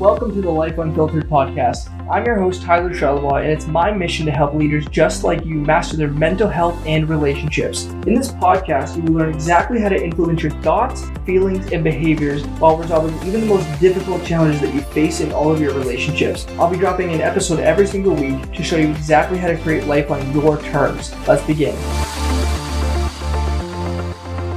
welcome 0.00 0.34
to 0.34 0.40
the 0.40 0.50
Life 0.50 0.78
Unfiltered 0.78 1.28
podcast. 1.28 1.90
I'm 2.10 2.24
your 2.24 2.38
host, 2.38 2.62
Tyler 2.62 2.88
Charlebois, 2.88 3.42
and 3.42 3.50
it's 3.50 3.66
my 3.66 3.90
mission 3.90 4.24
to 4.24 4.32
help 4.32 4.54
leaders 4.54 4.86
just 4.86 5.24
like 5.24 5.44
you 5.44 5.56
master 5.56 5.94
their 5.98 6.08
mental 6.08 6.48
health 6.48 6.82
and 6.86 7.06
relationships. 7.06 7.84
In 7.84 8.14
this 8.14 8.32
podcast, 8.32 8.96
you 8.96 9.02
will 9.02 9.20
learn 9.20 9.34
exactly 9.34 9.78
how 9.78 9.90
to 9.90 10.02
influence 10.02 10.42
your 10.42 10.52
thoughts, 10.62 11.04
feelings, 11.26 11.70
and 11.70 11.84
behaviors 11.84 12.46
while 12.60 12.78
resolving 12.78 13.14
even 13.28 13.42
the 13.42 13.46
most 13.46 13.78
difficult 13.78 14.24
challenges 14.24 14.62
that 14.62 14.74
you 14.74 14.80
face 14.80 15.20
in 15.20 15.32
all 15.32 15.52
of 15.52 15.60
your 15.60 15.74
relationships. 15.74 16.46
I'll 16.58 16.70
be 16.70 16.78
dropping 16.78 17.12
an 17.12 17.20
episode 17.20 17.60
every 17.60 17.86
single 17.86 18.14
week 18.14 18.54
to 18.54 18.64
show 18.64 18.78
you 18.78 18.88
exactly 18.88 19.36
how 19.36 19.48
to 19.48 19.58
create 19.58 19.84
life 19.84 20.10
on 20.10 20.32
your 20.32 20.58
terms. 20.62 21.14
Let's 21.28 21.46
begin. 21.46 21.76